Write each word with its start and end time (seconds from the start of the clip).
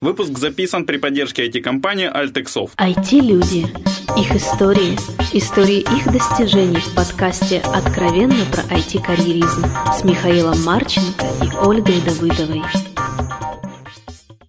Выпуск 0.00 0.38
записан 0.38 0.84
при 0.84 0.96
поддержке 0.96 1.48
IT-компании 1.48 2.08
Altexoft. 2.08 2.70
IT-люди. 2.76 3.66
Их 4.16 4.32
истории. 4.32 4.96
Истории 5.32 5.80
их 5.80 6.12
достижений 6.12 6.76
в 6.76 6.94
подкасте 6.94 7.60
«Откровенно 7.74 8.44
про 8.52 8.62
IT-карьеризм» 8.76 9.64
с 9.92 10.04
Михаилом 10.04 10.62
Марченко 10.62 11.26
и 11.42 11.48
Ольгой 11.66 12.00
Давыдовой. 12.02 12.62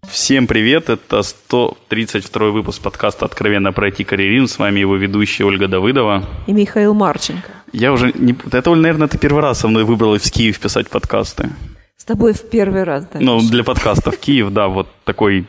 Всем 0.07 0.46
привет, 0.46 0.91
это 0.91 1.23
132 1.23 2.52
выпуск 2.52 2.84
подкаста 2.84 3.25
«Откровенно 3.25 3.71
про 3.71 3.89
IT-карьеризм». 3.89 4.45
С 4.45 4.59
вами 4.59 4.81
его 4.81 4.97
ведущая 4.97 5.45
Ольга 5.45 5.68
Давыдова. 5.68 6.29
И 6.45 6.54
Михаил 6.54 6.93
Марченко. 6.93 7.50
Я 7.73 7.91
уже 7.91 8.11
не... 8.13 8.38
Это, 8.52 8.75
наверное, 8.75 9.07
ты 9.07 9.18
первый 9.18 9.41
раз 9.41 9.61
со 9.61 9.68
мной 9.68 9.84
выбрал 9.84 10.16
в 10.16 10.31
Киев 10.31 10.59
писать 10.59 10.91
подкасты. 10.91 11.50
Тобой 12.10 12.34
в 12.34 12.41
первый 12.50 12.86
раз, 12.86 13.05
да? 13.14 13.20
Ну, 13.21 13.39
для 13.39 13.64
подкастов 13.64 14.18
Киев, 14.18 14.50
да, 14.50 14.68
вот 14.68 14.88
такой 15.04 15.46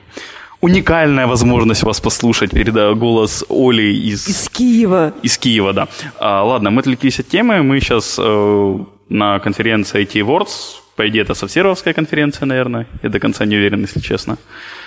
уникальная 0.61 1.27
возможность 1.27 1.85
вас 1.85 2.03
послушать. 2.03 2.51
Передаю 2.51 2.96
голос 2.96 3.45
Оли 3.49 3.95
из... 3.95 4.29
Из 4.29 4.51
Киева. 4.51 5.15
Из 5.23 5.39
Киева, 5.39 5.73
да. 5.73 5.89
А, 6.18 6.45
ладно, 6.45 6.71
мы 6.71 6.81
отвлеклись 6.81 7.18
от 7.18 7.29
темы. 7.29 7.63
Мы 7.63 7.81
сейчас 7.81 8.18
э, 8.18 8.79
на 9.09 9.39
конференции 9.39 10.03
IT 10.03 10.21
Awards. 10.21 10.51
По 10.96 11.09
идее, 11.09 11.23
это 11.23 11.32
совсеровская 11.32 11.95
конференция, 11.95 12.45
наверное. 12.45 12.87
Я 13.03 13.09
до 13.09 13.18
конца 13.21 13.46
не 13.46 13.57
уверен, 13.57 13.81
если 13.81 14.01
честно. 14.01 14.37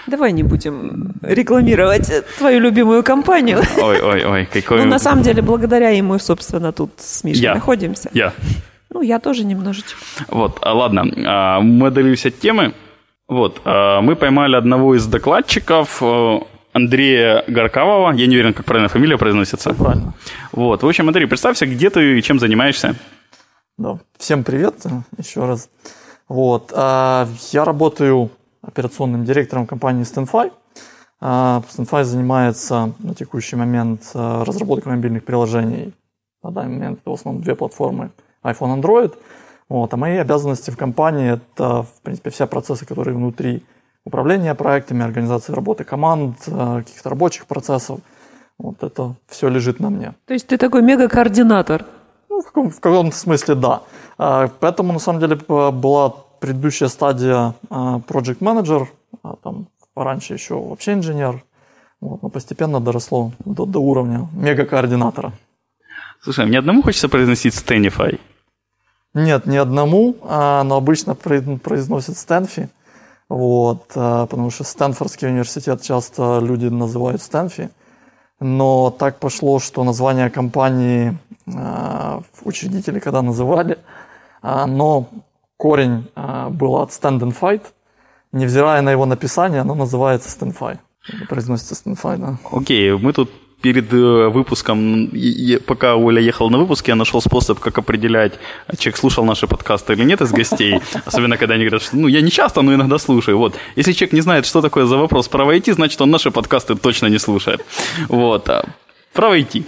Давай 0.06 0.32
не 0.32 0.44
будем 0.44 1.14
рекламировать 1.24 2.12
твою 2.38 2.60
любимую 2.60 3.02
компанию. 3.02 3.64
Ой, 3.82 4.00
ой, 4.00 4.26
ой, 4.26 4.46
какой... 4.46 4.84
Ну, 4.84 4.86
на 4.86 5.00
самом 5.00 5.24
деле, 5.24 5.42
благодаря 5.42 6.04
мы, 6.04 6.20
собственно, 6.20 6.72
тут 6.72 6.92
с 6.98 7.24
Мишей 7.24 7.42
Я. 7.42 7.56
находимся. 7.56 8.12
Я. 8.14 8.32
Ну, 8.94 9.02
я 9.02 9.20
тоже 9.20 9.44
немножечко. 9.44 9.98
Вот, 10.28 10.60
а, 10.62 10.74
ладно, 10.74 11.06
а, 11.26 11.60
мы 11.62 11.88
отдалились 11.88 12.26
от 12.28 12.40
темы. 12.40 12.74
Вот, 13.28 13.60
а, 13.66 14.02
мы 14.02 14.16
поймали 14.16 14.56
одного 14.56 14.96
из 14.96 15.08
докладчиков, 15.08 15.98
э, 16.02 16.40
Андрея 16.74 17.44
Горкавова. 17.48 18.12
Я 18.14 18.28
не 18.28 18.36
уверен, 18.36 18.54
как 18.54 18.66
правильно 18.66 18.90
фамилия 18.90 19.18
произносится. 19.18 19.74
Правильно. 19.74 20.14
Вот, 20.52 20.84
в 20.84 20.88
общем, 20.88 21.08
Андрей, 21.08 21.28
представься, 21.28 21.66
где 21.66 21.90
ты 21.90 22.20
и 22.20 22.22
чем 22.22 22.40
занимаешься. 22.40 22.96
Да. 23.78 24.00
Всем 24.18 24.44
привет 24.44 24.76
еще 25.18 25.46
раз. 25.46 25.70
Вот. 26.28 26.72
Я 26.72 27.64
работаю 27.66 28.32
операционным 28.64 29.24
директором 29.24 29.68
компании 29.68 30.04
StanFi. 30.04 30.52
StanFi 31.22 32.04
занимается 32.04 32.94
на 33.00 33.14
текущий 33.14 33.56
момент 33.56 34.02
разработкой 34.14 34.94
мобильных 34.94 35.24
приложений. 35.26 35.94
На 36.42 36.52
данный 36.52 36.74
момент 36.74 37.00
это 37.02 37.12
в 37.12 37.14
основном 37.14 37.44
две 37.44 37.56
платформы 37.56 38.10
iPhone, 38.44 38.82
Android. 38.82 39.14
Вот. 39.70 39.94
А 39.94 39.98
мои 39.98 40.18
обязанности 40.18 40.72
в 40.72 40.78
компании– 40.78 41.34
это, 41.56 41.84
в 41.84 42.02
принципе, 42.04 42.30
все 42.30 42.48
процессы, 42.48 42.86
которые 42.86 43.16
внутри 43.16 43.64
управления 44.06 44.54
проектами, 44.56 45.04
организации 45.04 45.54
работы 45.54 45.84
команд, 45.84 46.38
э, 46.48 46.84
каких-то 46.86 47.10
рабочих 47.10 47.46
процессов. 47.46 48.00
Вот 48.58 48.84
это 48.84 49.16
все 49.28 49.50
лежит 49.50 49.80
на 49.80 49.90
мне. 49.90 50.14
То 50.26 50.34
есть 50.34 50.48
ты 50.48 50.58
такой 50.58 50.82
мега-координатор. 50.82 51.86
Ну, 52.30 52.42
в, 52.42 52.46
каком, 52.46 52.70
в 52.70 52.80
каком-то 52.80 53.16
смысле 53.16 53.56
да. 53.56 53.82
А, 54.18 54.50
Поэтому, 54.60 54.94
на 54.94 55.00
самом 55.00 55.20
деле, 55.20 55.36
была 55.36 56.14
предыдущая 56.40 56.88
стадия 56.88 57.54
а, 57.70 58.00
Project 58.00 58.40
Manager, 58.40 58.88
а, 59.24 59.36
там 59.44 59.68
раньше 59.96 60.34
еще 60.34 60.56
вообще 60.56 60.94
инженер, 60.94 61.44
вот, 62.02 62.22
но 62.22 62.30
постепенно 62.30 62.80
доросло 62.80 63.32
до, 63.46 63.66
до 63.66 63.80
уровня 63.80 64.28
мега-координатора. 64.34 65.32
Слушай, 66.22 66.46
мне 66.46 66.60
одному 66.60 66.82
хочется 66.82 67.10
произносить 67.10 67.54
Stanify. 67.54 68.20
Нет, 69.14 69.46
не 69.46 69.58
одному, 69.58 70.16
а, 70.24 70.64
но 70.64 70.76
обычно 70.76 71.14
произносят 71.14 72.18
Стэнфи, 72.18 72.70
вот, 73.30 73.92
а, 73.96 74.26
потому 74.26 74.50
что 74.50 74.64
Стэнфордский 74.64 75.28
университет 75.28 75.84
часто 75.84 76.40
люди 76.42 76.66
называют 76.66 77.22
Стэнфи, 77.22 77.70
но 78.40 78.90
так 78.90 79.20
пошло, 79.20 79.60
что 79.60 79.84
название 79.84 80.32
компании 80.32 81.18
а, 81.46 82.22
учредители 82.44 83.00
когда 83.00 83.22
называли, 83.22 83.78
но 84.42 85.08
корень 85.56 86.10
был 86.50 86.76
от 86.78 86.90
Stand 86.90 87.20
and 87.20 87.36
Fight, 87.40 87.62
невзирая 88.34 88.82
на 88.82 88.92
его 88.92 89.06
написание, 89.06 89.62
оно 89.62 89.76
называется 89.76 90.28
Stanfy. 90.28 90.80
Произносится 91.30 91.76
Stanfy, 91.76 92.18
да. 92.18 92.38
Окей, 92.52 92.92
мы 92.92 93.14
тут 93.14 93.32
перед 93.64 93.94
э, 93.94 94.28
выпуском, 94.28 95.10
пока 95.66 95.96
Оля 95.96 96.22
ехала 96.22 96.50
на 96.50 96.58
выпуск, 96.58 96.90
я 96.90 96.96
нашел 96.96 97.22
способ, 97.22 97.60
как 97.60 97.78
определять, 97.78 98.34
человек 98.78 98.98
слушал 98.98 99.24
наши 99.24 99.48
подкасты 99.48 99.94
или 99.94 100.04
нет 100.04 100.22
из 100.22 100.32
гостей. 100.32 100.82
Особенно, 101.06 101.38
когда 101.38 101.56
они 101.56 101.64
говорят, 101.64 101.82
что 101.82 101.96
ну, 101.96 102.08
я 102.08 102.22
не 102.22 102.30
часто, 102.30 102.62
но 102.62 102.74
иногда 102.74 102.98
слушаю. 102.98 103.38
Вот. 103.38 103.56
Если 103.78 103.94
человек 103.94 104.14
не 104.14 104.22
знает, 104.22 104.46
что 104.46 104.62
такое 104.62 104.86
за 104.86 104.98
вопрос 104.98 105.30
про 105.30 105.46
IT, 105.46 105.74
значит, 105.74 106.02
он 106.02 106.12
наши 106.12 106.30
подкасты 106.30 106.76
точно 106.76 107.08
не 107.08 107.20
слушает. 107.20 107.66
Вот. 108.10 108.50
А 108.50 108.66
Про 109.14 109.38
IT. 109.38 109.64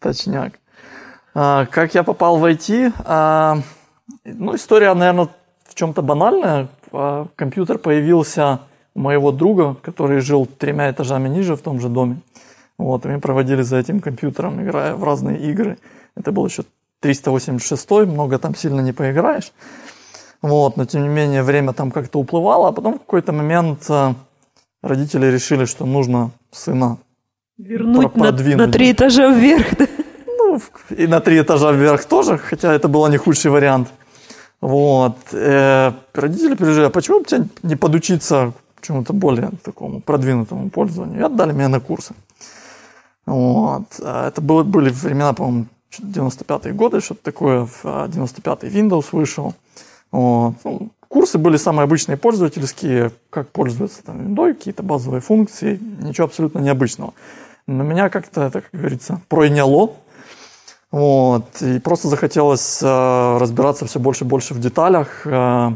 Точняк. 0.00 0.52
А, 1.34 1.66
как 1.66 1.94
я 1.94 2.04
попал 2.04 2.36
в 2.38 2.44
IT? 2.44 2.92
А, 3.06 3.58
ну, 4.24 4.54
история, 4.54 4.94
наверное, 4.94 5.28
в 5.68 5.74
чем-то 5.74 6.00
банальная. 6.00 6.68
А, 6.92 7.26
компьютер 7.34 7.78
появился 7.78 8.60
у 8.94 9.00
моего 9.00 9.32
друга, 9.32 9.74
который 9.82 10.20
жил 10.20 10.46
тремя 10.46 10.92
этажами 10.92 11.28
ниже 11.28 11.56
в 11.56 11.60
том 11.60 11.80
же 11.80 11.88
доме. 11.88 12.18
Вот, 12.78 13.06
и 13.06 13.08
мы 13.08 13.20
проводили 13.20 13.62
за 13.62 13.76
этим 13.76 14.00
компьютером, 14.00 14.62
играя 14.62 14.94
в 14.94 15.04
разные 15.04 15.38
игры. 15.50 15.78
Это 16.16 16.32
был 16.32 16.46
еще 16.46 16.64
386, 17.00 17.90
много 18.06 18.38
там 18.38 18.54
сильно 18.54 18.80
не 18.80 18.92
поиграешь. 18.92 19.52
Вот, 20.42 20.76
но 20.76 20.84
тем 20.84 21.02
не 21.02 21.08
менее 21.08 21.42
время 21.42 21.72
там 21.72 21.90
как-то 21.90 22.18
уплывало, 22.18 22.68
а 22.68 22.72
потом 22.72 22.94
в 22.94 22.98
какой-то 22.98 23.32
момент 23.32 23.84
а, 23.88 24.14
родители 24.82 25.26
решили, 25.26 25.64
что 25.64 25.86
нужно 25.86 26.32
сына 26.50 26.98
Вернуть 27.56 28.12
Про- 28.12 28.32
на, 28.32 28.66
на 28.66 28.68
три 28.72 28.90
этажа 28.90 29.28
вверх. 29.28 29.76
да? 29.78 29.86
Ну, 30.26 30.60
и 30.90 31.06
на 31.06 31.20
три 31.20 31.40
этажа 31.40 31.70
вверх 31.72 32.04
тоже, 32.04 32.36
хотя 32.36 32.72
это 32.72 32.88
был 32.88 33.06
не 33.08 33.16
худший 33.16 33.50
вариант. 33.50 33.88
Вот. 34.60 35.16
Э, 35.32 35.92
родители 36.14 36.56
пережили, 36.56 36.86
а 36.86 36.90
почему 36.90 37.20
бы 37.20 37.26
тебе 37.26 37.46
не 37.62 37.76
подучиться 37.76 38.52
чему-то 38.80 39.12
более 39.12 39.50
такому 39.62 40.00
продвинутому 40.00 40.68
пользованию? 40.70 41.20
И 41.20 41.22
отдали 41.22 41.52
меня 41.52 41.68
на 41.68 41.80
курсы. 41.80 42.14
Вот. 43.26 43.84
А 44.02 44.28
Это 44.28 44.40
было, 44.40 44.62
были 44.62 44.90
времена, 44.90 45.32
по-моему, 45.32 45.66
95-е 46.00 46.72
годы, 46.72 47.00
что-то 47.00 47.22
такое, 47.22 47.66
в 47.66 47.80
а, 47.84 48.06
95-й 48.08 48.68
Windows 48.68 49.06
вышел. 49.12 49.54
Вот. 50.10 50.54
Ну, 50.64 50.90
курсы 51.08 51.38
были 51.38 51.56
самые 51.56 51.84
обычные 51.84 52.16
пользовательские, 52.16 53.12
как 53.30 53.48
пользоваться 53.50 54.02
там 54.04 54.18
виндой, 54.18 54.54
какие-то 54.54 54.82
базовые 54.82 55.20
функции, 55.20 55.78
ничего 56.00 56.26
абсолютно 56.26 56.58
необычного. 56.58 57.14
Но 57.66 57.82
меня 57.82 58.10
как-то 58.10 58.42
это, 58.42 58.60
как 58.60 58.70
говорится, 58.72 59.20
пройняло. 59.28 59.92
Вот. 60.90 61.60
И 61.62 61.80
просто 61.80 62.08
захотелось 62.08 62.80
э, 62.82 63.38
разбираться 63.38 63.86
все 63.86 63.98
больше 63.98 64.24
и 64.24 64.28
больше 64.28 64.54
в 64.54 64.60
деталях. 64.60 65.26
Э, 65.26 65.72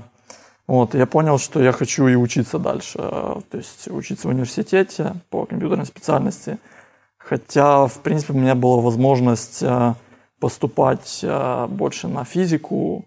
вот. 0.69 0.95
Я 0.95 1.07
понял, 1.07 1.39
что 1.39 1.61
я 1.63 1.73
хочу 1.73 2.07
и 2.07 2.15
учиться 2.15 2.59
дальше. 2.59 2.99
Э, 3.01 3.41
то 3.51 3.57
есть 3.57 3.89
учиться 3.89 4.29
в 4.29 4.31
университете 4.31 5.15
по 5.31 5.45
компьютерной 5.47 5.87
специальности. 5.87 6.59
Хотя, 7.29 7.87
в 7.87 7.99
принципе, 7.99 8.33
у 8.33 8.37
меня 8.37 8.55
была 8.55 8.81
возможность 8.81 9.63
э, 9.63 9.95
поступать 10.41 11.21
э, 11.23 11.67
больше 11.69 12.09
на 12.09 12.25
физику, 12.25 13.05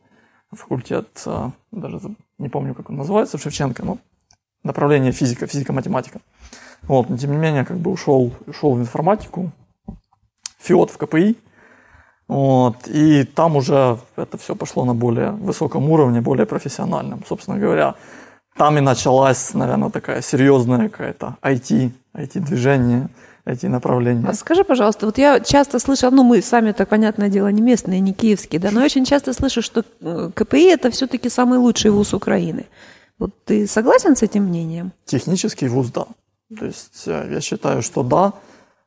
факультет, 0.51 1.07
э, 1.25 1.49
даже 1.71 1.99
не 2.37 2.47
помню, 2.47 2.75
как 2.75 2.91
он 2.91 2.97
называется, 2.97 3.39
в 3.39 3.41
Шевченко, 3.41 3.83
но 3.83 3.97
направление 4.63 5.11
физика, 5.11 5.47
физика-математика. 5.47 6.19
Вот, 6.83 7.09
но 7.09 7.17
тем 7.17 7.31
не 7.31 7.37
менее, 7.37 7.65
как 7.65 7.77
бы 7.77 7.89
ушел, 7.89 8.31
ушел 8.45 8.75
в 8.75 8.79
информатику, 8.79 9.51
ФИОТ 10.59 10.91
в 10.91 10.97
КПИ, 10.99 11.35
вот, 12.27 12.87
и 12.87 13.23
там 13.23 13.55
уже 13.55 13.97
это 14.17 14.37
все 14.37 14.55
пошло 14.55 14.85
на 14.85 14.93
более 14.93 15.31
высоком 15.31 15.89
уровне, 15.89 16.21
более 16.21 16.45
профессиональном. 16.45 17.23
Собственно 17.27 17.57
говоря, 17.57 17.95
там 18.55 18.77
и 18.77 18.81
началась, 18.81 19.55
наверное, 19.55 19.89
такая 19.89 20.21
серьезная 20.21 20.89
какая-то 20.89 21.37
IT, 21.41 21.91
IT-движение, 22.13 23.09
IT-направление. 23.45 24.27
А 24.27 24.33
скажи, 24.33 24.63
пожалуйста, 24.63 25.05
вот 25.05 25.17
я 25.17 25.39
часто 25.39 25.79
слышу, 25.79 26.11
ну 26.11 26.23
мы 26.23 26.41
сами, 26.41 26.71
так 26.71 26.89
понятное 26.89 27.29
дело, 27.29 27.47
не 27.47 27.61
местные, 27.61 27.99
не 27.99 28.13
киевские, 28.13 28.59
да, 28.59 28.71
но 28.71 28.79
я 28.79 28.85
очень 28.85 29.05
часто 29.05 29.33
слышу, 29.33 29.61
что 29.61 29.83
э, 30.01 30.29
КПИ 30.33 30.65
это 30.65 30.91
все-таки 30.91 31.29
самый 31.29 31.59
лучший 31.59 31.91
вуз 31.91 32.13
Украины. 32.13 32.65
Вот 33.19 33.31
ты 33.45 33.67
согласен 33.67 34.15
с 34.15 34.23
этим 34.23 34.43
мнением? 34.43 34.91
Технический 35.05 35.67
вуз, 35.67 35.91
да. 35.91 36.05
То 36.57 36.65
есть 36.65 37.03
э, 37.07 37.29
я 37.31 37.41
считаю, 37.41 37.81
что 37.81 38.03
да. 38.03 38.33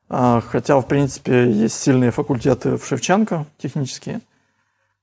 А, 0.08 0.40
Хотя, 0.40 0.78
в 0.80 0.86
принципе, 0.86 1.50
есть 1.50 1.80
сильные 1.80 2.10
факультеты 2.10 2.76
в 2.76 2.86
Шевченко, 2.86 3.46
технические. 3.58 4.20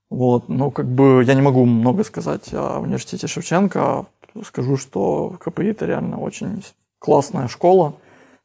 Вот, 0.09 0.49
но 0.49 0.71
как 0.71 0.87
бы 0.87 1.23
я 1.25 1.33
не 1.33 1.41
могу 1.41 1.65
много 1.65 2.03
сказать 2.03 2.53
о 2.53 2.79
университете 2.79 3.27
Шевченко. 3.27 4.05
Скажу, 4.45 4.77
что 4.77 5.35
КПИ 5.39 5.67
это 5.67 5.85
реально 5.85 6.19
очень 6.19 6.63
классная 6.99 7.47
школа, 7.47 7.95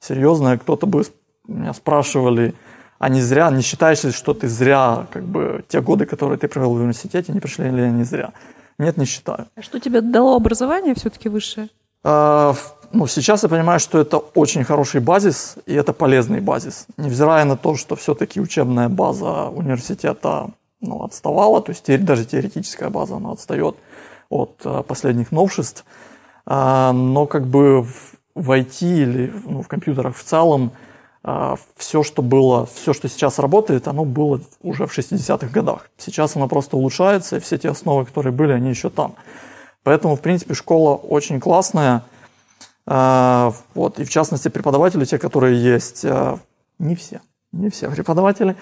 серьезная. 0.06 0.58
Кто-то 0.58 0.86
бы 0.86 1.04
меня 1.48 1.72
спрашивали, 1.72 2.54
а 2.98 3.08
не 3.08 3.20
зря, 3.20 3.50
не 3.50 3.62
считаешь 3.62 4.04
ли, 4.04 4.12
что 4.12 4.34
ты 4.34 4.48
зря, 4.48 5.06
как 5.12 5.24
бы, 5.24 5.64
те 5.68 5.80
годы, 5.80 6.06
которые 6.06 6.38
ты 6.38 6.48
провел 6.48 6.70
в 6.70 6.76
университете, 6.76 7.32
не 7.32 7.40
пришли 7.40 7.70
ли 7.70 7.82
они 7.82 8.04
зря? 8.04 8.32
Нет, 8.78 8.96
не 8.96 9.06
считаю. 9.06 9.46
А 9.56 9.62
Что 9.62 9.78
тебе 9.78 10.00
дало 10.00 10.36
образование 10.36 10.94
все-таки 10.94 11.28
высшее? 11.28 11.68
А, 12.04 12.54
ну, 12.92 13.06
сейчас 13.06 13.42
я 13.42 13.48
понимаю, 13.48 13.80
что 13.80 13.98
это 13.98 14.18
очень 14.18 14.64
хороший 14.64 15.00
базис, 15.00 15.56
и 15.66 15.74
это 15.74 15.92
полезный 15.92 16.40
базис. 16.40 16.86
Невзирая 16.96 17.44
на 17.44 17.56
то, 17.56 17.76
что 17.76 17.96
все-таки 17.96 18.40
учебная 18.40 18.88
база 18.88 19.48
университета 19.48 20.50
ну, 20.80 21.02
отставала, 21.02 21.60
то 21.62 21.72
есть 21.72 22.04
даже 22.04 22.24
теоретическая 22.24 22.90
база, 22.90 23.16
она 23.16 23.32
отстает 23.32 23.76
от 24.28 24.60
а, 24.64 24.82
последних 24.82 25.32
новшеств. 25.32 25.84
А, 26.44 26.92
но 26.92 27.26
как 27.26 27.46
бы 27.46 27.86
в, 28.36 28.50
IT 28.52 28.86
или 28.86 29.32
ну, 29.44 29.62
в 29.62 29.68
компьютерах 29.68 30.14
в 30.14 30.22
целом 30.22 30.72
а, 31.24 31.56
все, 31.76 32.04
что 32.04 32.22
было, 32.22 32.66
все, 32.66 32.92
что 32.92 33.08
сейчас 33.08 33.38
работает, 33.38 33.88
оно 33.88 34.04
было 34.04 34.40
уже 34.62 34.86
в 34.86 34.96
60-х 34.96 35.48
годах. 35.48 35.90
Сейчас 35.96 36.36
оно 36.36 36.46
просто 36.46 36.76
улучшается, 36.76 37.38
и 37.38 37.40
все 37.40 37.58
те 37.58 37.70
основы, 37.70 38.04
которые 38.04 38.32
были, 38.32 38.52
они 38.52 38.68
еще 38.70 38.90
там. 38.90 39.14
Поэтому, 39.82 40.16
в 40.16 40.20
принципе, 40.20 40.54
школа 40.54 40.94
очень 40.94 41.40
классная. 41.40 42.04
А, 42.86 43.52
вот, 43.74 43.98
и 43.98 44.04
в 44.04 44.10
частности, 44.10 44.48
преподаватели, 44.48 45.04
те, 45.04 45.18
которые 45.18 45.60
есть, 45.60 46.04
а, 46.04 46.38
не 46.78 46.94
все, 46.94 47.20
не 47.52 47.70
все 47.70 47.90
преподаватели, 47.90 48.54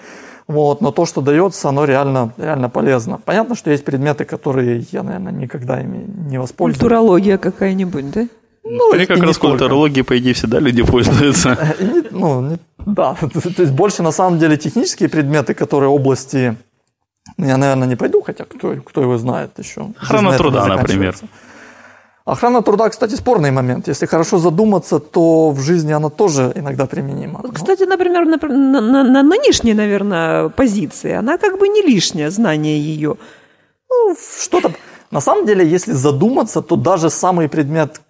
вот, 0.47 0.79
но 0.79 0.91
то, 0.91 1.05
что 1.05 1.21
дается, 1.21 1.67
оно 1.69 1.83
реально, 1.83 2.33
реально 2.37 2.69
полезно. 2.69 3.19
Понятно, 3.23 3.55
что 3.55 3.71
есть 3.71 3.83
предметы, 3.83 4.23
которые 4.23 4.85
я, 4.91 5.03
наверное, 5.03 5.33
никогда 5.33 5.81
ими 5.81 6.05
не 6.29 6.39
воспользуюсь. 6.39 6.79
Культурология 6.79 7.37
какая-нибудь, 7.37 8.11
да? 8.11 8.27
Ну, 8.65 8.93
Мне 8.95 9.05
как 9.05 9.19
раз 9.19 9.37
культурологией, 9.37 10.03
по 10.03 10.17
идее, 10.17 10.33
всегда 10.33 10.59
люди 10.59 10.83
пользуются. 10.83 11.57
Ну, 12.11 12.41
не, 12.41 12.57
да, 12.85 13.13
то 13.13 13.61
есть 13.61 13.73
больше 13.73 14.03
на 14.03 14.11
самом 14.11 14.39
деле 14.39 14.57
технические 14.57 15.09
предметы, 15.09 15.53
которые 15.53 15.89
области, 15.89 16.55
ну, 17.37 17.47
я, 17.47 17.57
наверное, 17.57 17.87
не 17.87 17.95
пойду, 17.95 18.21
хотя 18.21 18.45
кто, 18.45 18.75
кто 18.75 19.01
его 19.01 19.17
знает 19.17 19.51
еще. 19.59 19.87
Охрана 20.01 20.37
труда, 20.37 20.65
например. 20.65 21.15
Охрана 22.25 22.63
труда, 22.63 22.89
кстати, 22.89 23.15
спорный 23.15 23.51
момент. 23.51 23.87
Если 23.87 24.07
хорошо 24.07 24.39
задуматься, 24.39 24.99
то 24.99 25.51
в 25.51 25.59
жизни 25.59 25.93
она 25.93 26.09
тоже 26.09 26.51
иногда 26.55 26.87
применима. 26.87 27.41
Вот, 27.43 27.53
кстати, 27.53 27.83
например, 27.83 28.25
на, 28.25 28.37
на, 28.37 28.81
на, 28.81 29.03
на 29.03 29.23
нынешней, 29.23 29.75
наверное, 29.75 30.49
позиции, 30.49 31.11
она 31.11 31.37
как 31.37 31.59
бы 31.59 31.67
не 31.67 31.83
лишняя, 31.83 32.31
знание 32.31 32.79
ее. 32.79 33.17
Ну, 33.89 34.15
что-то... 34.41 34.71
На 35.11 35.21
самом 35.21 35.45
деле, 35.45 35.75
если 35.75 35.93
задуматься, 35.93 36.61
то 36.61 36.75
даже 36.75 37.09
самый 37.09 37.47
предмет, 37.47 38.01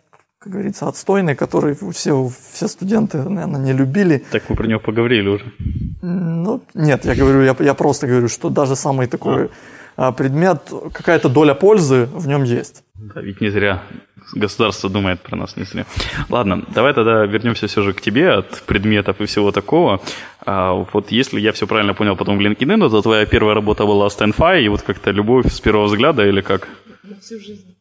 как 0.45 0.53
говорится, 0.53 0.87
отстойный, 0.87 1.35
который 1.35 1.75
все, 1.91 2.29
все 2.53 2.67
студенты, 2.67 3.17
наверное, 3.17 3.59
не 3.59 3.73
любили. 3.73 4.23
Так 4.29 4.43
мы 4.47 4.55
про 4.55 4.67
него 4.67 4.79
поговорили 4.79 5.27
уже. 5.27 5.45
Ну, 6.03 6.61
нет, 6.75 7.03
я 7.05 7.15
говорю, 7.15 7.41
я, 7.41 7.55
я 7.59 7.73
просто 7.73 8.05
говорю, 8.05 8.27
что 8.27 8.51
даже 8.51 8.75
самый 8.75 9.07
такой 9.07 9.49
а. 9.97 10.11
предмет, 10.11 10.71
какая-то 10.93 11.29
доля 11.29 11.55
пользы 11.55 12.07
в 12.13 12.27
нем 12.27 12.43
есть. 12.43 12.83
Да, 12.93 13.21
ведь 13.21 13.41
не 13.41 13.49
зря 13.49 13.81
государство 14.35 14.87
думает 14.87 15.19
про 15.21 15.35
нас, 15.35 15.57
не 15.57 15.63
зря. 15.63 15.87
Ладно, 16.29 16.63
давай 16.75 16.93
тогда 16.93 17.25
вернемся 17.25 17.65
все 17.65 17.81
же 17.81 17.93
к 17.93 18.01
тебе 18.01 18.29
от 18.29 18.61
предметов 18.67 19.21
и 19.21 19.25
всего 19.25 19.51
такого. 19.51 19.99
А, 20.45 20.73
вот 20.93 21.11
если 21.11 21.39
я 21.39 21.53
все 21.53 21.65
правильно 21.65 21.95
понял 21.95 22.15
потом 22.15 22.37
в 22.37 22.41
LinkedIn, 22.41 22.89
то 22.89 23.01
твоя 23.01 23.25
первая 23.25 23.55
работа 23.55 23.83
была 23.85 24.09
StandFi, 24.09 24.61
и 24.61 24.69
вот 24.69 24.83
как-то 24.83 25.09
любовь 25.09 25.51
с 25.51 25.59
первого 25.59 25.85
взгляда 25.85 26.23
или 26.27 26.41
как? 26.41 26.67
Всю 27.19 27.39
жизнь. 27.39 27.74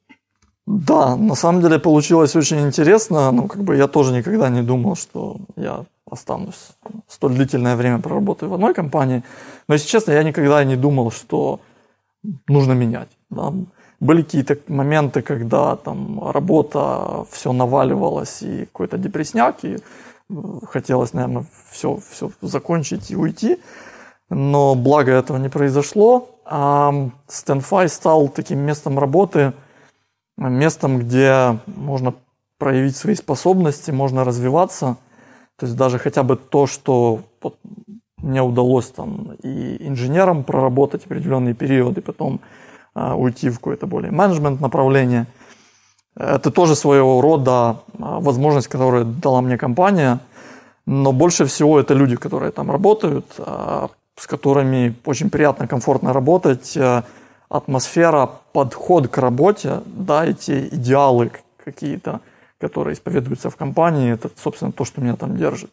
Да, 0.66 1.16
на 1.16 1.34
самом 1.34 1.60
деле 1.60 1.78
получилось 1.78 2.36
очень 2.36 2.60
интересно. 2.60 3.30
Ну, 3.32 3.48
как 3.48 3.62
бы 3.62 3.76
я 3.76 3.86
тоже 3.86 4.12
никогда 4.12 4.48
не 4.48 4.62
думал, 4.62 4.96
что 4.96 5.36
я 5.56 5.84
останусь 6.10 6.70
столь 7.08 7.34
длительное 7.34 7.76
время 7.76 7.98
проработаю 7.98 8.50
в 8.50 8.54
одной 8.54 8.72
компании. 8.74 9.22
Но, 9.68 9.74
если 9.74 9.88
честно, 9.88 10.12
я 10.12 10.22
никогда 10.22 10.64
не 10.64 10.76
думал, 10.76 11.10
что 11.10 11.60
нужно 12.48 12.72
менять. 12.72 13.08
Да. 13.30 13.52
Были 14.00 14.22
какие-то 14.22 14.56
моменты, 14.68 15.22
когда 15.22 15.76
там 15.76 16.30
работа, 16.30 17.26
все 17.30 17.52
наваливалось 17.52 18.42
и 18.42 18.64
какой-то 18.64 18.96
депресняк, 18.96 19.64
и 19.64 19.78
хотелось, 20.66 21.12
наверное, 21.12 21.44
все, 21.70 21.98
все 22.10 22.30
закончить 22.40 23.10
и 23.10 23.16
уйти. 23.16 23.58
Но 24.30 24.74
благо 24.74 25.12
этого 25.12 25.36
не 25.36 25.50
произошло. 25.50 26.28
А 26.46 26.92
StandFi 27.28 27.88
стал 27.88 28.28
таким 28.28 28.60
местом 28.60 28.98
работы– 28.98 29.52
местом, 30.36 30.98
где 30.98 31.58
можно 31.66 32.14
проявить 32.58 32.96
свои 32.96 33.14
способности, 33.14 33.90
можно 33.90 34.24
развиваться. 34.24 34.96
То 35.56 35.66
есть 35.66 35.76
даже 35.76 35.98
хотя 35.98 36.22
бы 36.22 36.36
то, 36.36 36.66
что 36.66 37.20
вот 37.42 37.58
мне 38.16 38.42
удалось 38.42 38.90
там 38.90 39.32
и 39.42 39.86
инженером 39.86 40.44
проработать 40.44 41.06
определенные 41.06 41.54
периоды, 41.54 42.00
потом 42.00 42.40
а, 42.94 43.14
уйти 43.16 43.50
в 43.50 43.56
какое-то 43.56 43.86
более 43.86 44.10
менеджмент 44.10 44.60
направление. 44.60 45.26
Это 46.16 46.50
тоже 46.50 46.74
своего 46.74 47.20
рода 47.20 47.80
а, 47.98 48.20
возможность, 48.20 48.68
которую 48.68 49.04
дала 49.04 49.42
мне 49.42 49.58
компания, 49.58 50.20
но 50.86 51.12
больше 51.12 51.44
всего 51.44 51.78
это 51.78 51.94
люди, 51.94 52.16
которые 52.16 52.52
там 52.52 52.70
работают, 52.70 53.26
а, 53.38 53.88
с 54.16 54.26
которыми 54.26 54.94
очень 55.04 55.28
приятно, 55.28 55.66
комфортно 55.66 56.12
работать, 56.12 56.76
а, 56.76 57.04
атмосфера, 57.56 58.28
подход 58.52 59.08
к 59.08 59.18
работе, 59.18 59.80
да, 59.86 60.26
эти 60.26 60.68
идеалы 60.72 61.30
какие-то, 61.64 62.20
которые 62.58 62.94
исповедуются 62.94 63.48
в 63.48 63.56
компании, 63.56 64.12
это, 64.12 64.30
собственно, 64.36 64.72
то, 64.72 64.84
что 64.84 65.00
меня 65.00 65.14
там 65.14 65.36
держит. 65.36 65.70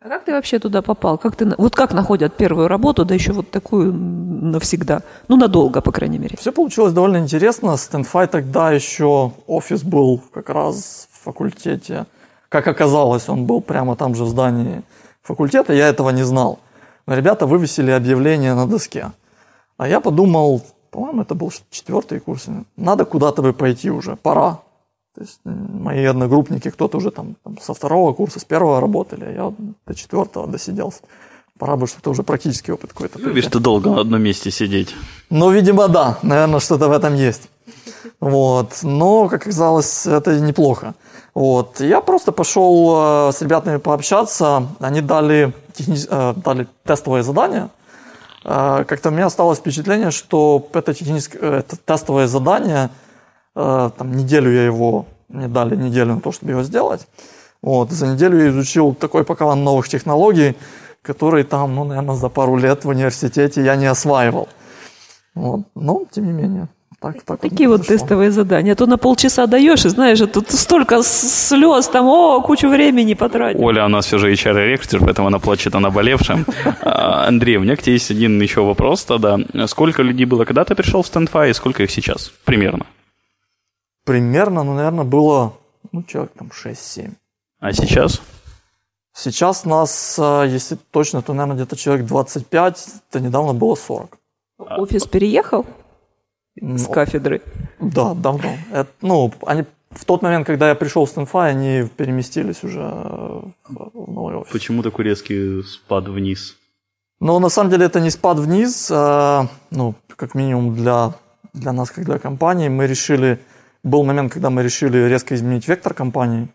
А 0.00 0.08
как 0.08 0.24
ты 0.24 0.32
вообще 0.32 0.58
туда 0.58 0.82
попал? 0.82 1.18
Как 1.18 1.36
ты, 1.36 1.54
вот 1.58 1.76
как 1.76 1.92
находят 1.92 2.34
первую 2.36 2.66
работу, 2.66 3.04
да 3.04 3.14
еще 3.14 3.32
вот 3.32 3.50
такую 3.50 3.92
навсегда? 3.92 5.02
Ну, 5.28 5.36
надолго, 5.36 5.80
по 5.80 5.92
крайней 5.92 6.18
мере. 6.18 6.36
Все 6.40 6.50
получилось 6.50 6.92
довольно 6.92 7.18
интересно. 7.18 7.76
Стэнфай 7.76 8.26
тогда 8.26 8.72
еще 8.72 9.32
офис 9.46 9.84
был 9.84 10.20
как 10.32 10.48
раз 10.50 11.08
в 11.12 11.24
факультете. 11.24 12.06
Как 12.48 12.66
оказалось, 12.66 13.28
он 13.28 13.44
был 13.44 13.60
прямо 13.60 13.94
там 13.94 14.14
же 14.14 14.24
в 14.24 14.28
здании 14.28 14.82
факультета. 15.22 15.72
Я 15.72 15.88
этого 15.88 16.10
не 16.10 16.24
знал. 16.24 16.58
Но 17.06 17.14
ребята 17.14 17.46
вывесили 17.46 17.92
объявление 17.92 18.54
на 18.54 18.66
доске. 18.66 19.12
А 19.76 19.86
я 19.86 20.00
подумал, 20.00 20.62
по-моему, 20.92 21.22
это 21.22 21.34
был 21.34 21.50
четвертый 21.70 22.20
курс. 22.20 22.48
Надо 22.76 23.04
куда-то 23.04 23.42
бы 23.42 23.54
пойти 23.54 23.90
уже, 23.90 24.16
пора. 24.16 24.60
То 25.14 25.22
есть 25.22 25.40
мои 25.44 26.04
одногруппники, 26.04 26.70
кто-то 26.70 26.98
уже 26.98 27.10
там, 27.10 27.36
там 27.42 27.58
со 27.60 27.72
второго 27.72 28.12
курса, 28.12 28.38
с 28.38 28.44
первого 28.44 28.80
работали, 28.80 29.24
а 29.24 29.30
я 29.30 29.52
до 29.86 29.94
четвертого 29.94 30.46
досиделся. 30.46 31.00
Пора 31.58 31.76
бы 31.76 31.86
что-то 31.86 32.10
уже 32.10 32.22
практический 32.22 32.72
опыт 32.72 32.92
какой-то. 32.92 33.18
Любишь 33.18 33.46
ты 33.46 33.58
долго 33.58 33.90
на 33.90 34.00
одном 34.00 34.22
месте 34.22 34.50
сидеть. 34.50 34.94
Ну, 35.30 35.50
видимо, 35.50 35.88
да. 35.88 36.18
Наверное, 36.22 36.60
что-то 36.60 36.88
в 36.88 36.92
этом 36.92 37.14
есть. 37.14 37.48
Вот. 38.20 38.78
Но, 38.82 39.28
как 39.28 39.42
оказалось, 39.42 40.06
это 40.06 40.40
неплохо. 40.40 40.94
Вот. 41.34 41.80
Я 41.80 42.00
просто 42.00 42.32
пошел 42.32 43.28
э, 43.28 43.32
с 43.32 43.40
ребятами 43.42 43.78
пообщаться. 43.78 44.68
Они 44.80 45.00
дали, 45.00 45.52
техни... 45.72 45.96
Э, 46.10 46.34
дали 46.36 46.66
тестовое 46.84 47.22
задание– 47.22 47.70
как-то 48.42 49.08
у 49.08 49.12
меня 49.12 49.26
осталось 49.26 49.58
впечатление, 49.58 50.10
что 50.10 50.68
это, 50.72 50.94
техническое, 50.94 51.58
это 51.58 51.76
тестовое 51.76 52.26
задание, 52.26 52.90
а, 53.54 53.90
там 53.90 54.12
неделю 54.12 54.52
я 54.52 54.64
его, 54.64 55.06
мне 55.28 55.48
дали 55.48 55.76
неделю 55.76 56.14
на 56.14 56.20
то, 56.20 56.32
чтобы 56.32 56.52
его 56.52 56.62
сделать. 56.62 57.06
Вот, 57.62 57.90
за 57.90 58.08
неделю 58.08 58.38
я 58.38 58.48
изучил 58.48 58.94
такой 58.94 59.24
поколан 59.24 59.62
новых 59.62 59.88
технологий, 59.88 60.56
которые 61.02 61.44
там, 61.44 61.74
ну, 61.74 61.84
наверное, 61.84 62.16
за 62.16 62.28
пару 62.28 62.56
лет 62.56 62.84
в 62.84 62.88
университете 62.88 63.62
я 63.62 63.76
не 63.76 63.86
осваивал. 63.86 64.48
Вот. 65.34 65.60
Но, 65.74 66.02
тем 66.10 66.26
не 66.26 66.32
менее. 66.32 66.68
Так, 67.02 67.22
так 67.24 67.40
Такие 67.40 67.68
вот, 67.68 67.78
вот 67.78 67.88
тестовые 67.88 68.30
задания. 68.30 68.72
А 68.72 68.76
то 68.76 68.86
на 68.86 68.96
полчаса 68.96 69.46
даешь, 69.46 69.84
и 69.84 69.88
знаешь, 69.88 70.20
а 70.20 70.28
тут 70.28 70.52
столько 70.52 71.02
слез, 71.02 71.88
там, 71.88 72.06
о, 72.06 72.40
кучу 72.40 72.68
времени 72.68 73.14
потратил. 73.14 73.60
Оля 73.64 73.86
у 73.86 73.88
нас 73.88 74.06
все 74.06 74.18
же 74.18 74.32
HR-ректор, 74.32 75.00
поэтому 75.00 75.26
она 75.26 75.40
плачет 75.40 75.74
о 75.74 75.80
наболевшем. 75.80 76.46
А, 76.84 77.26
Андрей, 77.28 77.56
у 77.56 77.60
меня 77.60 77.76
к 77.76 77.82
тебе 77.82 77.94
есть 77.94 78.10
один 78.10 78.40
еще 78.40 78.62
вопрос 78.62 79.04
тогда. 79.04 79.38
Сколько 79.66 80.02
людей 80.02 80.26
было, 80.26 80.44
когда 80.44 80.64
ты 80.64 80.74
пришел 80.74 81.02
в 81.02 81.06
StandFi, 81.06 81.50
и 81.50 81.52
сколько 81.52 81.82
их 81.82 81.90
сейчас? 81.90 82.32
Примерно. 82.44 82.86
Примерно, 84.04 84.62
ну, 84.62 84.74
наверное, 84.74 85.04
было, 85.04 85.54
ну, 85.92 86.02
человек 86.02 86.32
там 86.38 86.50
6-7. 86.50 87.10
А 87.60 87.72
сейчас? 87.72 88.20
Сейчас 89.12 89.64
нас, 89.64 90.16
а, 90.20 90.44
если 90.44 90.76
точно, 90.90 91.22
то, 91.22 91.34
наверное, 91.34 91.56
где-то 91.56 91.76
человек 91.76 92.06
25, 92.06 92.86
это 93.10 93.20
недавно 93.20 93.54
было 93.54 93.74
40. 93.74 94.18
Офис 94.58 95.06
переехал? 95.06 95.66
С 96.60 96.86
кафедры. 96.86 97.42
Да, 97.80 98.14
давно. 98.14 98.50
Это, 98.72 98.90
ну, 99.00 99.32
они 99.46 99.64
в 99.90 100.04
тот 100.04 100.22
момент, 100.22 100.46
когда 100.46 100.68
я 100.68 100.74
пришел 100.74 101.04
в 101.04 101.10
Стэнфай, 101.10 101.50
они 101.50 101.88
переместились 101.96 102.64
уже 102.64 102.80
в 103.68 104.10
новый 104.10 104.36
офис. 104.36 104.52
Почему 104.52 104.82
такой 104.82 105.04
резкий 105.04 105.62
спад 105.62 106.08
вниз? 106.08 106.56
Ну, 107.20 107.38
на 107.38 107.48
самом 107.48 107.70
деле 107.70 107.86
это 107.86 108.00
не 108.00 108.10
спад 108.10 108.38
вниз, 108.38 108.90
а, 108.90 109.46
ну, 109.70 109.94
как 110.16 110.34
минимум 110.34 110.74
для, 110.74 111.14
для 111.52 111.72
нас, 111.72 111.90
как 111.90 112.04
для 112.04 112.18
компании. 112.18 112.68
Мы 112.68 112.86
решили, 112.86 113.38
был 113.82 114.02
момент, 114.04 114.32
когда 114.32 114.50
мы 114.50 114.62
решили 114.62 114.98
резко 115.08 115.34
изменить 115.34 115.68
вектор 115.68 115.94
компании. 115.94 116.48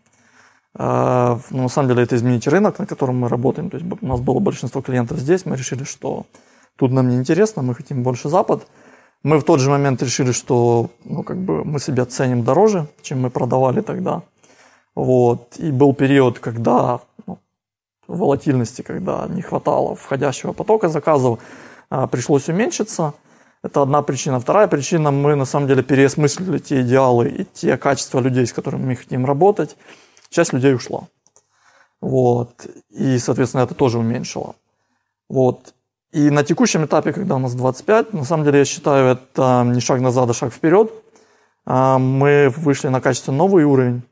А, 0.74 1.40
ну, 1.50 1.62
на 1.62 1.68
самом 1.68 1.88
деле 1.88 2.02
это 2.02 2.16
изменить 2.16 2.46
рынок, 2.46 2.78
на 2.78 2.86
котором 2.86 3.18
мы 3.18 3.28
работаем. 3.28 3.70
То 3.70 3.78
есть 3.78 3.88
у 4.00 4.06
нас 4.06 4.20
было 4.20 4.38
большинство 4.40 4.82
клиентов 4.82 5.18
здесь, 5.18 5.46
мы 5.46 5.56
решили, 5.56 5.84
что 5.84 6.26
тут 6.76 6.92
нам 6.92 7.08
не 7.08 7.16
интересно, 7.16 7.62
мы 7.62 7.74
хотим 7.74 8.02
больше 8.02 8.28
Запад. 8.28 8.66
Мы 9.22 9.38
в 9.38 9.44
тот 9.44 9.60
же 9.60 9.70
момент 9.70 10.02
решили, 10.02 10.32
что 10.32 10.90
ну, 11.04 11.22
как 11.22 11.38
бы 11.38 11.64
мы 11.64 11.80
себя 11.80 12.04
ценим 12.06 12.44
дороже, 12.44 12.86
чем 13.02 13.20
мы 13.20 13.30
продавали 13.30 13.80
тогда. 13.80 14.22
Вот. 14.94 15.56
И 15.58 15.72
был 15.72 15.92
период, 15.94 16.38
когда 16.38 17.00
ну, 17.26 17.38
волатильности, 18.06 18.82
когда 18.82 19.26
не 19.28 19.42
хватало 19.42 19.96
входящего 19.96 20.52
потока 20.52 20.88
заказов, 20.88 21.40
а, 21.90 22.06
пришлось 22.06 22.48
уменьшиться. 22.48 23.14
Это 23.62 23.82
одна 23.82 24.02
причина. 24.02 24.38
Вторая 24.38 24.68
причина, 24.68 25.10
мы 25.10 25.34
на 25.34 25.44
самом 25.44 25.66
деле 25.66 25.82
переосмыслили 25.82 26.58
те 26.58 26.82
идеалы 26.82 27.28
и 27.28 27.44
те 27.44 27.76
качества 27.76 28.20
людей, 28.20 28.46
с 28.46 28.52
которыми 28.52 28.86
мы 28.86 28.96
хотим 28.96 29.26
работать. 29.26 29.76
Часть 30.30 30.52
людей 30.52 30.74
ушла. 30.74 31.08
Вот. 32.00 32.66
И, 32.90 33.18
соответственно, 33.18 33.62
это 33.62 33.74
тоже 33.74 33.98
уменьшило. 33.98 34.54
Вот. 35.28 35.74
И 36.12 36.30
на 36.30 36.42
текущем 36.42 36.84
этапе, 36.84 37.12
когда 37.12 37.36
у 37.36 37.38
нас 37.38 37.54
25, 37.54 38.14
на 38.14 38.24
самом 38.24 38.44
деле 38.44 38.60
я 38.60 38.64
считаю, 38.64 39.12
это 39.12 39.62
не 39.66 39.80
шаг 39.80 40.00
назад, 40.00 40.30
а 40.30 40.34
шаг 40.34 40.52
вперед. 40.52 40.90
А, 41.66 41.98
мы 41.98 42.52
вышли 42.56 42.88
на 42.88 43.00
качественно 43.00 43.36
новый 43.36 43.64
уровень. 43.64 44.02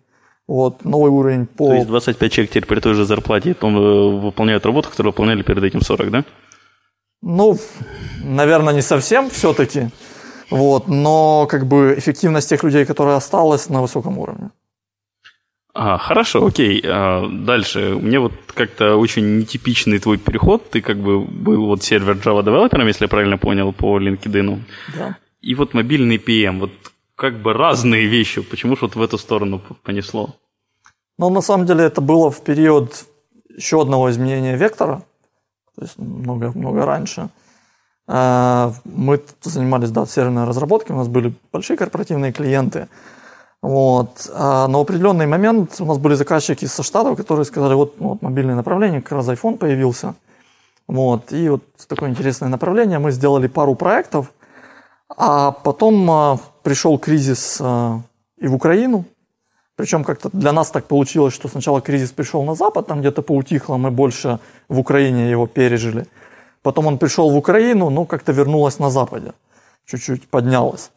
Вот, 0.46 0.84
новый 0.84 1.10
уровень 1.10 1.46
по... 1.46 1.68
То 1.68 1.74
есть 1.74 1.86
25 1.88 2.32
человек 2.32 2.50
теперь 2.50 2.66
при 2.66 2.80
той 2.80 2.94
же 2.94 3.04
зарплате 3.04 3.56
э, 3.60 3.66
выполняют 3.66 4.64
работу, 4.64 4.90
которую 4.90 5.12
выполняли 5.12 5.42
перед 5.42 5.62
этим 5.64 5.80
40, 5.80 6.10
да? 6.10 6.24
Ну, 7.22 7.58
наверное, 8.22 8.74
не 8.74 8.82
совсем 8.82 9.28
все-таки. 9.30 9.88
Вот, 10.50 10.86
но 10.86 11.48
как 11.50 11.66
бы 11.66 11.94
эффективность 11.98 12.48
тех 12.48 12.62
людей, 12.62 12.84
которые 12.84 13.16
осталась, 13.16 13.68
на 13.68 13.82
высоком 13.82 14.18
уровне. 14.18 14.50
А, 15.78 15.98
хорошо, 15.98 16.46
окей. 16.46 16.82
А, 16.84 17.28
дальше. 17.28 17.98
Мне 18.00 18.18
вот 18.18 18.32
как-то 18.54 18.96
очень 18.96 19.38
нетипичный 19.38 19.98
твой 19.98 20.16
переход. 20.16 20.70
Ты 20.70 20.80
как 20.80 20.96
бы 20.96 21.20
был 21.20 21.66
вот 21.66 21.82
сервер 21.82 22.14
Java 22.16 22.42
девелопером, 22.42 22.86
если 22.86 23.04
я 23.04 23.08
правильно 23.08 23.36
понял, 23.36 23.72
по 23.72 24.00
LinkedIn. 24.00 24.60
Да. 24.96 25.16
И 25.42 25.54
вот 25.54 25.74
мобильный 25.74 26.16
PM. 26.16 26.60
Вот 26.60 26.70
как 27.14 27.42
бы 27.42 27.52
разные 27.52 28.06
вещи. 28.06 28.40
Почему 28.40 28.76
же 28.76 28.82
вот 28.82 28.96
в 28.96 29.02
эту 29.02 29.18
сторону 29.18 29.60
понесло? 29.82 30.34
Ну, 31.18 31.30
на 31.30 31.42
самом 31.42 31.66
деле, 31.66 31.84
это 31.84 32.00
было 32.00 32.30
в 32.30 32.42
период 32.42 33.06
еще 33.56 33.80
одного 33.80 34.10
изменения 34.10 34.56
вектора, 34.56 35.02
то 35.74 35.82
есть 35.82 35.98
много, 35.98 36.52
много 36.54 36.84
раньше. 36.84 37.28
А, 38.06 38.72
мы 38.84 39.20
занимались 39.42 39.90
да, 39.90 40.06
серверной 40.06 40.44
разработкой, 40.44 40.94
у 40.94 40.98
нас 40.98 41.08
были 41.08 41.34
большие 41.52 41.76
корпоративные 41.76 42.32
клиенты. 42.32 42.88
Вот. 43.62 44.30
А 44.34 44.68
на 44.68 44.80
определенный 44.80 45.26
момент 45.26 45.76
у 45.80 45.84
нас 45.84 45.98
были 45.98 46.14
заказчики 46.14 46.66
со 46.66 46.82
Штатов, 46.82 47.16
которые 47.16 47.44
сказали, 47.44 47.74
вот, 47.74 48.00
ну, 48.00 48.08
вот 48.10 48.22
мобильное 48.22 48.54
направление, 48.54 49.02
как 49.02 49.12
раз 49.12 49.28
iPhone 49.28 49.56
появился. 49.56 50.14
Вот. 50.88 51.32
И 51.32 51.48
вот 51.48 51.62
такое 51.88 52.10
интересное 52.10 52.48
направление. 52.48 52.98
Мы 52.98 53.10
сделали 53.10 53.48
пару 53.48 53.74
проектов, 53.74 54.32
а 55.08 55.50
потом 55.50 56.10
а, 56.10 56.38
пришел 56.62 56.98
кризис 56.98 57.58
а, 57.60 58.00
и 58.38 58.46
в 58.46 58.54
Украину. 58.54 59.04
Причем 59.76 60.04
как-то 60.04 60.30
для 60.32 60.52
нас 60.52 60.70
так 60.70 60.86
получилось, 60.86 61.34
что 61.34 61.48
сначала 61.48 61.80
кризис 61.80 62.10
пришел 62.10 62.42
на 62.44 62.54
Запад, 62.54 62.86
там 62.86 63.00
где-то 63.00 63.22
поутихло, 63.22 63.76
мы 63.76 63.90
больше 63.90 64.38
в 64.68 64.78
Украине 64.78 65.30
его 65.30 65.46
пережили. 65.46 66.06
Потом 66.62 66.86
он 66.86 66.98
пришел 66.98 67.30
в 67.30 67.36
Украину, 67.36 67.90
но 67.90 68.06
как-то 68.06 68.32
вернулось 68.32 68.78
на 68.78 68.90
Западе, 68.90 69.32
чуть-чуть 69.84 70.28
поднялось. 70.28 70.90